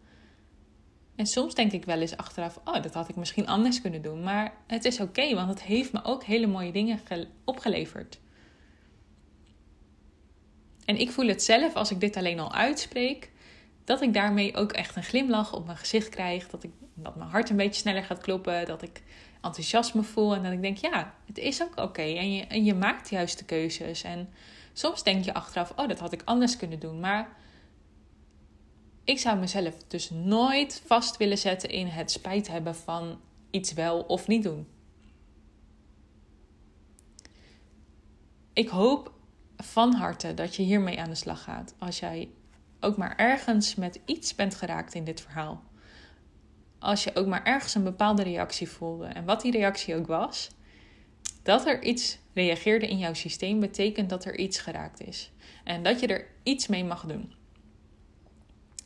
En 1.16 1.26
soms 1.26 1.54
denk 1.54 1.72
ik 1.72 1.84
wel 1.84 2.00
eens 2.00 2.16
achteraf: 2.16 2.60
oh, 2.64 2.82
dat 2.82 2.94
had 2.94 3.08
ik 3.08 3.16
misschien 3.16 3.46
anders 3.46 3.80
kunnen 3.80 4.02
doen. 4.02 4.22
Maar 4.22 4.54
het 4.66 4.84
is 4.84 5.00
oké, 5.00 5.34
want 5.34 5.48
het 5.48 5.62
heeft 5.62 5.92
me 5.92 6.04
ook 6.04 6.24
hele 6.24 6.46
mooie 6.46 6.72
dingen 6.72 7.00
opgeleverd. 7.44 8.20
En 10.84 11.00
ik 11.00 11.10
voel 11.10 11.26
het 11.26 11.42
zelf 11.42 11.74
als 11.74 11.90
ik 11.90 12.00
dit 12.00 12.16
alleen 12.16 12.38
al 12.38 12.52
uitspreek. 12.52 13.30
Dat 13.88 14.02
ik 14.02 14.14
daarmee 14.14 14.56
ook 14.56 14.72
echt 14.72 14.96
een 14.96 15.02
glimlach 15.02 15.54
op 15.54 15.66
mijn 15.66 15.78
gezicht 15.78 16.08
krijg. 16.08 16.48
Dat, 16.48 16.64
ik, 16.64 16.70
dat 16.94 17.16
mijn 17.16 17.30
hart 17.30 17.50
een 17.50 17.56
beetje 17.56 17.80
sneller 17.80 18.02
gaat 18.02 18.18
kloppen. 18.18 18.66
Dat 18.66 18.82
ik 18.82 19.02
enthousiasme 19.40 20.02
voel. 20.02 20.34
En 20.34 20.42
dat 20.42 20.52
ik 20.52 20.62
denk, 20.62 20.76
ja, 20.76 21.14
het 21.26 21.38
is 21.38 21.62
ook 21.62 21.76
oké. 21.76 22.02
En, 22.02 22.34
je, 22.34 22.46
en 22.46 22.64
je 22.64 22.74
maakt 22.74 23.10
juist 23.10 23.38
de 23.38 23.44
keuzes. 23.44 24.02
En 24.02 24.28
soms 24.72 25.02
denk 25.02 25.24
je 25.24 25.34
achteraf, 25.34 25.72
oh, 25.76 25.88
dat 25.88 25.98
had 25.98 26.12
ik 26.12 26.22
anders 26.24 26.56
kunnen 26.56 26.78
doen. 26.78 27.00
Maar 27.00 27.36
ik 29.04 29.18
zou 29.18 29.38
mezelf 29.38 29.74
dus 29.86 30.10
nooit 30.10 30.82
vast 30.86 31.16
willen 31.16 31.38
zetten 31.38 31.70
in 31.70 31.86
het 31.86 32.10
spijt 32.10 32.48
hebben 32.48 32.74
van 32.74 33.20
iets 33.50 33.72
wel 33.72 34.00
of 34.00 34.26
niet 34.26 34.42
doen. 34.42 34.66
Ik 38.52 38.68
hoop 38.68 39.12
van 39.56 39.94
harte 39.94 40.34
dat 40.34 40.56
je 40.56 40.62
hiermee 40.62 41.00
aan 41.00 41.10
de 41.10 41.14
slag 41.14 41.42
gaat. 41.42 41.74
Als 41.78 41.98
jij 41.98 42.28
ook 42.80 42.96
maar 42.96 43.16
ergens 43.16 43.74
met 43.74 44.00
iets 44.04 44.34
bent 44.34 44.54
geraakt 44.54 44.94
in 44.94 45.04
dit 45.04 45.20
verhaal 45.20 45.62
als 46.78 47.04
je 47.04 47.14
ook 47.14 47.26
maar 47.26 47.44
ergens 47.44 47.74
een 47.74 47.84
bepaalde 47.84 48.22
reactie 48.22 48.68
voelde, 48.68 49.06
en 49.06 49.24
wat 49.24 49.40
die 49.40 49.52
reactie 49.52 49.96
ook 49.96 50.06
was, 50.06 50.50
dat 51.42 51.66
er 51.66 51.82
iets 51.82 52.18
reageerde 52.32 52.88
in 52.88 52.98
jouw 52.98 53.14
systeem, 53.14 53.60
betekent 53.60 54.10
dat 54.10 54.24
er 54.24 54.38
iets 54.38 54.58
geraakt 54.58 55.00
is. 55.00 55.30
En 55.64 55.82
dat 55.82 56.00
je 56.00 56.06
er 56.06 56.26
iets 56.42 56.66
mee 56.66 56.84
mag 56.84 57.06
doen. 57.06 57.32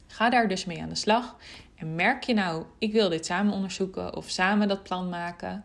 Ga 0.06 0.30
daar 0.30 0.48
dus 0.48 0.64
mee 0.64 0.82
aan 0.82 0.88
de 0.88 0.94
slag. 0.94 1.36
En 1.74 1.94
merk 1.94 2.24
je 2.24 2.34
nou, 2.34 2.64
ik 2.78 2.92
wil 2.92 3.08
dit 3.08 3.26
samen 3.26 3.52
onderzoeken 3.52 4.16
of 4.16 4.28
samen 4.28 4.68
dat 4.68 4.82
plan 4.82 5.08
maken, 5.08 5.64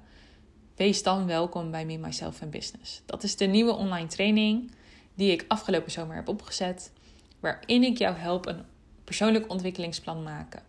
wees 0.75 1.03
dan 1.03 1.25
welkom 1.25 1.71
bij 1.71 1.85
Me, 1.85 1.97
Myself 1.97 2.41
and 2.41 2.51
Business. 2.51 3.01
Dat 3.05 3.23
is 3.23 3.35
de 3.35 3.45
nieuwe 3.45 3.71
online 3.71 4.07
training 4.07 4.71
die 5.13 5.31
ik 5.31 5.45
afgelopen 5.47 5.91
zomer 5.91 6.15
heb 6.15 6.27
opgezet, 6.27 6.91
waarin 7.39 7.83
ik 7.83 7.97
jou 7.97 8.15
help 8.15 8.45
een 8.45 8.63
persoonlijk 9.03 9.51
ontwikkelingsplan 9.51 10.23
maken 10.23 10.63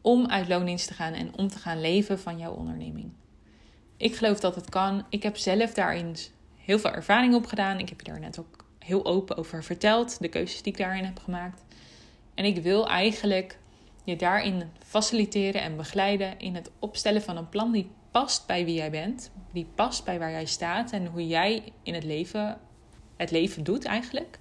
om 0.00 0.26
uit 0.26 0.48
loondienst 0.48 0.86
te 0.86 0.94
gaan 0.94 1.12
en 1.12 1.36
om 1.36 1.48
te 1.48 1.58
gaan 1.58 1.80
leven 1.80 2.18
van 2.18 2.38
jouw 2.38 2.52
onderneming. 2.52 3.12
Ik 3.96 4.16
geloof 4.16 4.40
dat 4.40 4.54
het 4.54 4.68
kan. 4.68 5.04
Ik 5.08 5.22
heb 5.22 5.36
zelf 5.36 5.74
daarin 5.74 6.16
heel 6.56 6.78
veel 6.78 6.90
ervaring 6.92 7.34
op 7.34 7.46
gedaan. 7.46 7.78
Ik 7.78 7.88
heb 7.88 8.00
je 8.00 8.10
daar 8.10 8.20
net 8.20 8.38
ook 8.38 8.64
heel 8.78 9.04
open 9.04 9.36
over 9.36 9.64
verteld, 9.64 10.20
de 10.20 10.28
keuzes 10.28 10.62
die 10.62 10.72
ik 10.72 10.78
daarin 10.78 11.04
heb 11.04 11.18
gemaakt. 11.18 11.64
En 12.34 12.44
ik 12.44 12.62
wil 12.62 12.88
eigenlijk 12.88 13.58
je 14.04 14.16
daarin 14.16 14.62
faciliteren 14.86 15.62
en 15.62 15.76
begeleiden 15.76 16.38
in 16.38 16.54
het 16.54 16.70
opstellen 16.78 17.22
van 17.22 17.36
een 17.36 17.48
plan 17.48 17.72
die 17.72 17.90
past 18.10 18.46
bij 18.46 18.64
wie 18.64 18.74
jij 18.74 18.90
bent, 18.90 19.30
die 19.52 19.66
past 19.74 20.04
bij 20.04 20.18
waar 20.18 20.30
jij 20.30 20.46
staat 20.46 20.92
en 20.92 21.06
hoe 21.06 21.26
jij 21.26 21.72
in 21.82 21.94
het 21.94 22.04
leven 22.04 22.58
het 23.16 23.30
leven 23.30 23.64
doet 23.64 23.84
eigenlijk. 23.84 24.38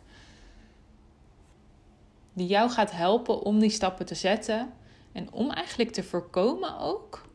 Die 2.34 2.48
jou 2.48 2.70
gaat 2.70 2.92
helpen 2.92 3.42
om 3.42 3.60
die 3.60 3.70
stappen 3.70 4.06
te 4.06 4.16
zetten 4.16 4.74
en 5.12 5.32
om 5.32 5.52
eigenlijk 5.52 5.92
te 5.92 6.04
voorkomen 6.04 6.80
ook. 6.80 7.26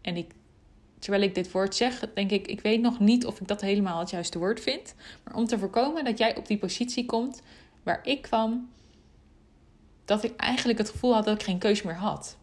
En 0.00 0.16
ik, 0.16 0.32
terwijl 0.98 1.22
ik 1.22 1.34
dit 1.34 1.52
woord 1.52 1.74
zeg, 1.76 2.04
denk 2.14 2.30
ik, 2.30 2.46
ik 2.46 2.60
weet 2.60 2.80
nog 2.80 2.98
niet 2.98 3.26
of 3.26 3.40
ik 3.40 3.48
dat 3.48 3.60
helemaal 3.60 3.98
het 3.98 4.10
juiste 4.10 4.38
woord 4.38 4.60
vind. 4.60 4.94
Maar 5.24 5.34
om 5.34 5.46
te 5.46 5.58
voorkomen 5.58 6.04
dat 6.04 6.18
jij 6.18 6.36
op 6.36 6.46
die 6.46 6.58
positie 6.58 7.06
komt 7.06 7.42
waar 7.82 8.00
ik 8.02 8.22
kwam, 8.22 8.70
dat 10.04 10.22
ik 10.24 10.36
eigenlijk 10.36 10.78
het 10.78 10.90
gevoel 10.90 11.14
had 11.14 11.24
dat 11.24 11.34
ik 11.34 11.42
geen 11.42 11.58
keus 11.58 11.82
meer 11.82 11.94
had. 11.94 12.36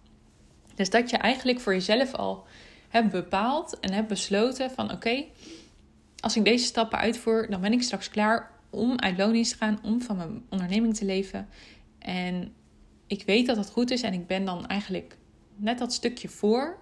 Dus 0.76 0.90
dat 0.90 1.10
je 1.10 1.18
eigenlijk 1.18 1.60
voor 1.60 1.74
jezelf 1.74 2.14
al 2.14 2.46
hebt 2.90 3.12
bepaald 3.12 3.80
en 3.80 3.94
hebt 3.94 4.08
besloten 4.08 4.72
van 4.72 4.92
oké, 4.92 5.26
als 6.20 6.36
ik 6.36 6.46
deze 6.46 6.66
stappen 6.66 7.00
uitvoer, 7.00 7.50
dan 7.50 7.62
ben 7.62 7.74
ik 7.74 7.82
straks 7.82 8.10
klaar 8.10 8.52
om 8.70 9.00
uit 9.00 9.18
loondienst 9.18 9.52
te 9.52 9.58
gaan, 9.58 9.80
om 9.84 10.02
van 10.02 10.18
mijn 10.18 10.44
onderneming 10.50 10.96
te 10.96 11.06
leven. 11.06 11.48
En 12.00 12.54
ik 13.08 13.24
weet 13.26 13.46
dat 13.46 13.58
het 13.58 13.70
goed 13.70 13.92
is 13.92 14.02
en 14.02 14.14
ik 14.14 14.28
ben 14.28 14.46
dan 14.46 14.68
eigenlijk 14.68 15.18
net 15.56 15.78
dat 15.78 15.94
stukje 15.94 16.30
voor 16.30 16.78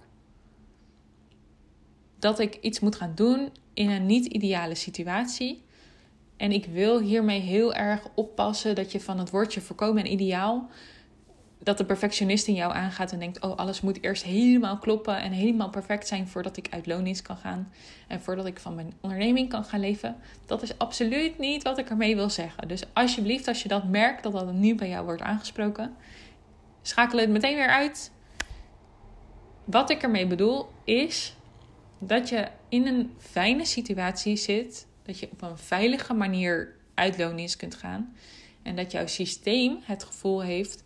dat 2.18 2.38
ik 2.38 2.58
iets 2.60 2.80
moet 2.80 2.96
gaan 2.96 3.12
doen 3.14 3.50
in 3.74 3.90
een 3.90 4.06
niet-ideale 4.06 4.74
situatie. 4.74 5.62
En 6.36 6.52
ik 6.52 6.66
wil 6.66 7.00
hiermee 7.00 7.40
heel 7.40 7.74
erg 7.74 8.08
oppassen 8.14 8.74
dat 8.74 8.92
je 8.92 9.00
van 9.00 9.18
het 9.18 9.30
woordje 9.30 9.60
voorkomen 9.60 10.04
en 10.04 10.12
ideaal 10.12 10.70
dat 11.66 11.78
de 11.78 11.84
perfectionist 11.84 12.46
in 12.46 12.54
jou 12.54 12.72
aangaat 12.72 13.12
en 13.12 13.18
denkt: 13.18 13.40
Oh, 13.40 13.56
alles 13.56 13.80
moet 13.80 14.02
eerst 14.02 14.22
helemaal 14.22 14.78
kloppen 14.78 15.16
en 15.16 15.32
helemaal 15.32 15.70
perfect 15.70 16.06
zijn 16.06 16.28
voordat 16.28 16.56
ik 16.56 16.66
uit 16.70 16.86
loondienst 16.86 17.22
kan 17.22 17.36
gaan 17.36 17.72
en 18.08 18.20
voordat 18.20 18.46
ik 18.46 18.58
van 18.58 18.74
mijn 18.74 18.92
onderneming 19.00 19.48
kan 19.48 19.64
gaan 19.64 19.80
leven. 19.80 20.16
Dat 20.44 20.62
is 20.62 20.78
absoluut 20.78 21.38
niet 21.38 21.62
wat 21.62 21.78
ik 21.78 21.90
ermee 21.90 22.16
wil 22.16 22.30
zeggen. 22.30 22.68
Dus 22.68 22.82
alsjeblieft, 22.92 23.48
als 23.48 23.62
je 23.62 23.68
dat 23.68 23.84
merkt 23.84 24.22
dat 24.22 24.32
dat 24.32 24.52
nu 24.52 24.74
bij 24.74 24.88
jou 24.88 25.04
wordt 25.04 25.22
aangesproken, 25.22 25.96
schakel 26.82 27.18
het 27.18 27.30
meteen 27.30 27.56
weer 27.56 27.70
uit. 27.70 28.10
Wat 29.64 29.90
ik 29.90 30.02
ermee 30.02 30.26
bedoel 30.26 30.68
is 30.84 31.36
dat 31.98 32.28
je 32.28 32.48
in 32.68 32.86
een 32.86 33.12
fijne 33.18 33.64
situatie 33.64 34.36
zit, 34.36 34.86
dat 35.02 35.18
je 35.18 35.28
op 35.32 35.42
een 35.42 35.58
veilige 35.58 36.14
manier 36.14 36.74
uit 36.94 37.18
loondienst 37.18 37.56
kunt 37.56 37.74
gaan 37.74 38.16
en 38.62 38.76
dat 38.76 38.92
jouw 38.92 39.06
systeem 39.06 39.78
het 39.82 40.04
gevoel 40.04 40.42
heeft 40.42 40.84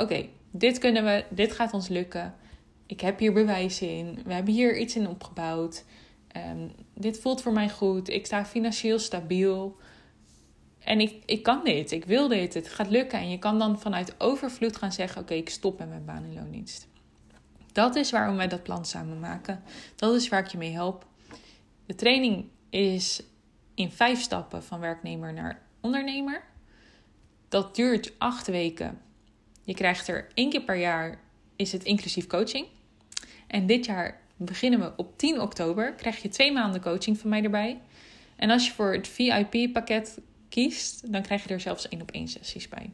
oké, 0.00 0.28
dit 0.50 0.78
kunnen 0.78 1.04
we, 1.04 1.24
dit 1.30 1.52
gaat 1.52 1.72
ons 1.72 1.88
lukken. 1.88 2.34
Ik 2.86 3.00
heb 3.00 3.18
hier 3.18 3.32
bewijzen 3.32 3.90
in. 3.90 4.18
We 4.24 4.32
hebben 4.32 4.54
hier 4.54 4.78
iets 4.78 4.96
in 4.96 5.08
opgebouwd. 5.08 5.84
Um, 6.36 6.72
dit 6.94 7.18
voelt 7.18 7.42
voor 7.42 7.52
mij 7.52 7.68
goed. 7.70 8.08
Ik 8.08 8.26
sta 8.26 8.44
financieel 8.44 8.98
stabiel. 8.98 9.76
En 10.78 11.00
ik, 11.00 11.22
ik 11.24 11.42
kan 11.42 11.64
dit. 11.64 11.92
Ik 11.92 12.04
wil 12.04 12.28
dit. 12.28 12.54
Het 12.54 12.68
gaat 12.68 12.90
lukken. 12.90 13.18
En 13.18 13.30
je 13.30 13.38
kan 13.38 13.58
dan 13.58 13.80
vanuit 13.80 14.20
overvloed 14.20 14.76
gaan 14.76 14.92
zeggen: 14.92 15.22
Oké, 15.22 15.34
ik 15.34 15.48
stop 15.48 15.78
met 15.78 15.88
mijn 15.88 16.04
baan 16.04 16.24
in 16.24 16.34
loondienst. 16.34 16.88
Dat 17.72 17.96
is 17.96 18.10
waarom 18.10 18.36
wij 18.36 18.48
dat 18.48 18.62
plan 18.62 18.84
samen 18.84 19.20
maken. 19.20 19.62
Dat 19.96 20.14
is 20.14 20.28
waar 20.28 20.44
ik 20.44 20.46
je 20.46 20.58
mee 20.58 20.72
help. 20.72 21.06
De 21.86 21.94
training 21.94 22.44
is 22.70 23.22
in 23.74 23.90
vijf 23.90 24.20
stappen 24.20 24.62
van 24.62 24.80
werknemer 24.80 25.32
naar 25.32 25.62
ondernemer. 25.80 26.44
Dat 27.48 27.74
duurt 27.74 28.12
acht 28.18 28.46
weken. 28.46 29.00
Je 29.66 29.74
krijgt 29.74 30.08
er 30.08 30.28
één 30.34 30.50
keer 30.50 30.62
per 30.62 30.76
jaar, 30.76 31.18
is 31.56 31.72
het 31.72 31.84
inclusief 31.84 32.26
coaching. 32.26 32.66
En 33.46 33.66
dit 33.66 33.84
jaar 33.84 34.20
beginnen 34.36 34.80
we 34.80 34.92
op 34.96 35.18
10 35.18 35.40
oktober. 35.40 35.92
Krijg 35.92 36.22
je 36.22 36.28
twee 36.28 36.52
maanden 36.52 36.80
coaching 36.80 37.18
van 37.18 37.30
mij 37.30 37.42
erbij. 37.42 37.80
En 38.36 38.50
als 38.50 38.66
je 38.66 38.72
voor 38.72 38.92
het 38.92 39.08
VIP-pakket 39.08 40.20
kiest, 40.48 41.12
dan 41.12 41.22
krijg 41.22 41.42
je 41.42 41.48
er 41.48 41.60
zelfs 41.60 41.88
één 41.88 42.02
op 42.02 42.10
één 42.10 42.28
sessies 42.28 42.68
bij. 42.68 42.90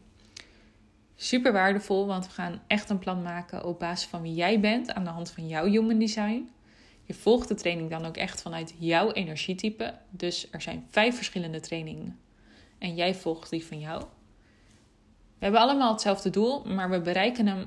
Super 1.17 1.53
waardevol, 1.53 2.07
want 2.07 2.27
we 2.27 2.33
gaan 2.33 2.63
echt 2.67 2.91
een 2.91 2.99
plan 2.99 3.23
maken 3.23 3.65
op 3.65 3.79
basis 3.79 4.09
van 4.09 4.23
wie 4.23 4.35
jij 4.35 4.61
bent 4.61 4.93
aan 4.93 5.05
de 5.05 5.11
hand 5.11 5.31
van 5.31 5.49
jouw 5.49 5.67
human 5.67 5.99
design. 5.99 6.51
Je 7.05 7.15
volgt 7.15 7.49
de 7.49 7.55
training 7.55 7.91
dan 7.91 8.05
ook 8.05 8.17
echt 8.17 8.43
vanuit 8.43 8.75
jouw 8.79 9.13
energietype. 9.13 9.95
Dus 10.11 10.49
er 10.51 10.61
zijn 10.61 10.87
vijf 10.91 11.17
verschillende 11.17 11.61
trainingen. 11.61 12.19
En 12.79 12.95
jij 12.95 13.15
volgt 13.15 13.51
die 13.51 13.65
van 13.65 13.79
jou. 13.79 14.05
We 15.43 15.49
hebben 15.49 15.67
allemaal 15.67 15.93
hetzelfde 15.93 16.31
doel, 16.31 16.65
maar 16.65 16.91
we 16.91 17.01
bereiken 17.01 17.47
hem 17.47 17.67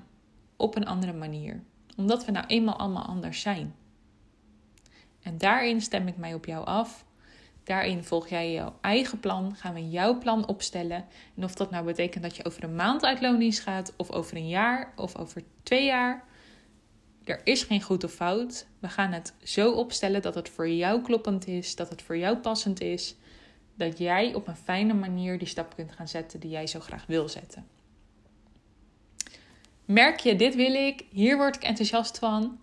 op 0.56 0.76
een 0.76 0.86
andere 0.86 1.14
manier. 1.14 1.64
Omdat 1.98 2.26
we 2.26 2.32
nou 2.32 2.46
eenmaal 2.46 2.76
allemaal 2.76 3.06
anders 3.06 3.42
zijn. 3.42 3.76
En 5.22 5.38
daarin 5.38 5.82
stem 5.82 6.08
ik 6.08 6.18
mij 6.18 6.34
op 6.34 6.46
jou 6.46 6.66
af. 6.66 7.06
Daarin 7.64 8.04
volg 8.04 8.30
jij 8.30 8.52
jouw 8.54 8.74
eigen 8.82 9.20
plan. 9.20 9.56
Gaan 9.56 9.74
we 9.74 9.90
jouw 9.90 10.18
plan 10.18 10.48
opstellen. 10.48 11.06
En 11.36 11.44
of 11.44 11.56
dat 11.56 11.72
nou 11.72 11.86
betekent 11.86 12.24
dat 12.24 12.36
je 12.36 12.46
over 12.46 12.64
een 12.64 12.76
maand 12.76 13.06
uit 13.06 13.60
gaat, 13.60 13.94
of 13.98 14.12
over 14.12 14.38
een 14.38 14.48
jaar, 14.48 14.94
of 14.96 15.16
over 15.16 15.44
twee 15.64 15.86
jaar. 15.86 16.24
Er 17.24 17.42
is 17.44 17.64
geen 17.64 17.82
goed 17.82 18.04
of 18.04 18.12
fout. 18.12 18.68
We 18.80 18.90
gaan 18.90 19.12
het 19.12 19.34
zo 19.44 19.72
opstellen 19.72 20.22
dat 20.22 20.36
het 20.36 20.50
voor 20.50 20.70
jou 20.70 21.02
kloppend 21.02 21.48
is, 21.48 21.76
dat 21.76 21.90
het 21.90 22.02
voor 22.02 22.18
jou 22.18 22.38
passend 22.38 22.82
is 22.82 23.16
dat 23.76 23.98
jij 23.98 24.34
op 24.34 24.48
een 24.48 24.56
fijne 24.56 24.94
manier 24.94 25.38
die 25.38 25.48
stap 25.48 25.76
kunt 25.76 25.92
gaan 25.92 26.08
zetten 26.08 26.40
die 26.40 26.50
jij 26.50 26.68
zo 26.68 26.80
graag 26.80 27.06
wil 27.06 27.30
zetten. 27.30 27.68
Merk 29.86 30.20
je, 30.20 30.36
dit 30.36 30.56
wil 30.56 30.74
ik, 30.74 31.06
hier 31.10 31.38
word 31.38 31.56
ik 31.56 31.64
enthousiast 31.64 32.20
van. 32.20 32.60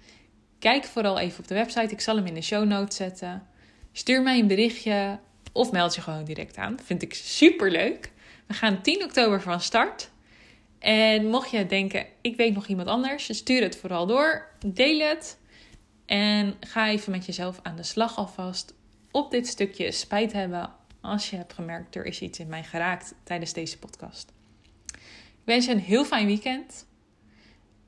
Kijk 0.59 0.85
vooral 0.85 1.18
even 1.18 1.38
op 1.38 1.48
de 1.48 1.55
website, 1.55 1.92
ik 1.92 2.01
zal 2.01 2.16
hem 2.16 2.27
in 2.27 2.35
de 2.35 2.42
show 2.42 2.64
notes 2.64 2.96
zetten. 2.96 3.46
Stuur 3.92 4.22
mij 4.22 4.38
een 4.38 4.46
berichtje 4.46 5.18
of 5.53 5.72
meld 5.72 5.94
je 5.94 6.01
gewoon 6.01 6.25
direct 6.25 6.57
aan. 6.57 6.79
Vind 6.83 7.03
ik 7.03 7.14
super 7.14 7.70
leuk. 7.70 8.12
We 8.46 8.55
gaan 8.55 8.83
10 8.83 9.05
oktober 9.05 9.42
van 9.42 9.61
start. 9.61 10.11
En 10.79 11.27
mocht 11.27 11.51
je 11.51 11.66
denken, 11.66 12.07
ik 12.20 12.37
weet 12.37 12.55
nog 12.55 12.66
iemand 12.66 12.88
anders, 12.88 13.37
stuur 13.37 13.62
het 13.62 13.77
vooral 13.77 14.07
door. 14.07 14.48
Deel 14.66 15.09
het. 15.09 15.38
En 16.07 16.57
ga 16.61 16.88
even 16.88 17.11
met 17.11 17.27
jezelf 17.27 17.61
aan 17.62 17.77
de 17.77 17.83
slag 17.83 18.16
alvast. 18.16 18.75
Op 19.11 19.31
dit 19.31 19.46
stukje 19.46 19.92
spijt 19.92 20.33
hebben 20.33 20.70
als 21.02 21.30
je 21.30 21.36
hebt 21.36 21.52
gemerkt, 21.52 21.94
er 21.94 22.04
is 22.04 22.20
iets 22.20 22.38
in 22.38 22.48
mij 22.48 22.64
geraakt 22.64 23.14
tijdens 23.22 23.52
deze 23.52 23.78
podcast. 23.78 24.32
Ik 25.42 25.48
wens 25.48 25.66
je 25.66 25.72
een 25.72 25.78
heel 25.78 26.04
fijn 26.04 26.26
weekend. 26.26 26.86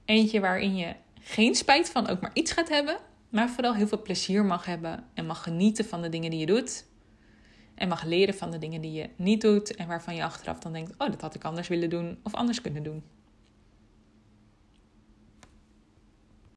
Eentje 0.04 0.40
waarin 0.40 0.76
je 0.76 0.94
geen 1.20 1.54
spijt 1.54 1.90
van 1.90 2.08
ook 2.08 2.20
maar 2.20 2.30
iets 2.34 2.52
gaat 2.52 2.68
hebben, 2.68 2.98
maar 3.28 3.50
vooral 3.50 3.74
heel 3.74 3.88
veel 3.88 4.02
plezier 4.02 4.44
mag 4.44 4.64
hebben 4.64 5.04
en 5.14 5.26
mag 5.26 5.42
genieten 5.42 5.84
van 5.84 6.02
de 6.02 6.08
dingen 6.08 6.30
die 6.30 6.40
je 6.40 6.46
doet. 6.46 6.84
En 7.74 7.88
mag 7.88 8.04
leren 8.04 8.34
van 8.34 8.50
de 8.50 8.58
dingen 8.58 8.80
die 8.80 8.92
je 8.92 9.08
niet 9.16 9.40
doet 9.40 9.74
en 9.74 9.86
waarvan 9.86 10.14
je 10.14 10.24
achteraf 10.24 10.58
dan 10.58 10.72
denkt: 10.72 10.90
oh, 10.90 11.10
dat 11.10 11.20
had 11.20 11.34
ik 11.34 11.44
anders 11.44 11.68
willen 11.68 11.90
doen 11.90 12.18
of 12.22 12.34
anders 12.34 12.60
kunnen 12.60 12.82
doen. 12.82 13.02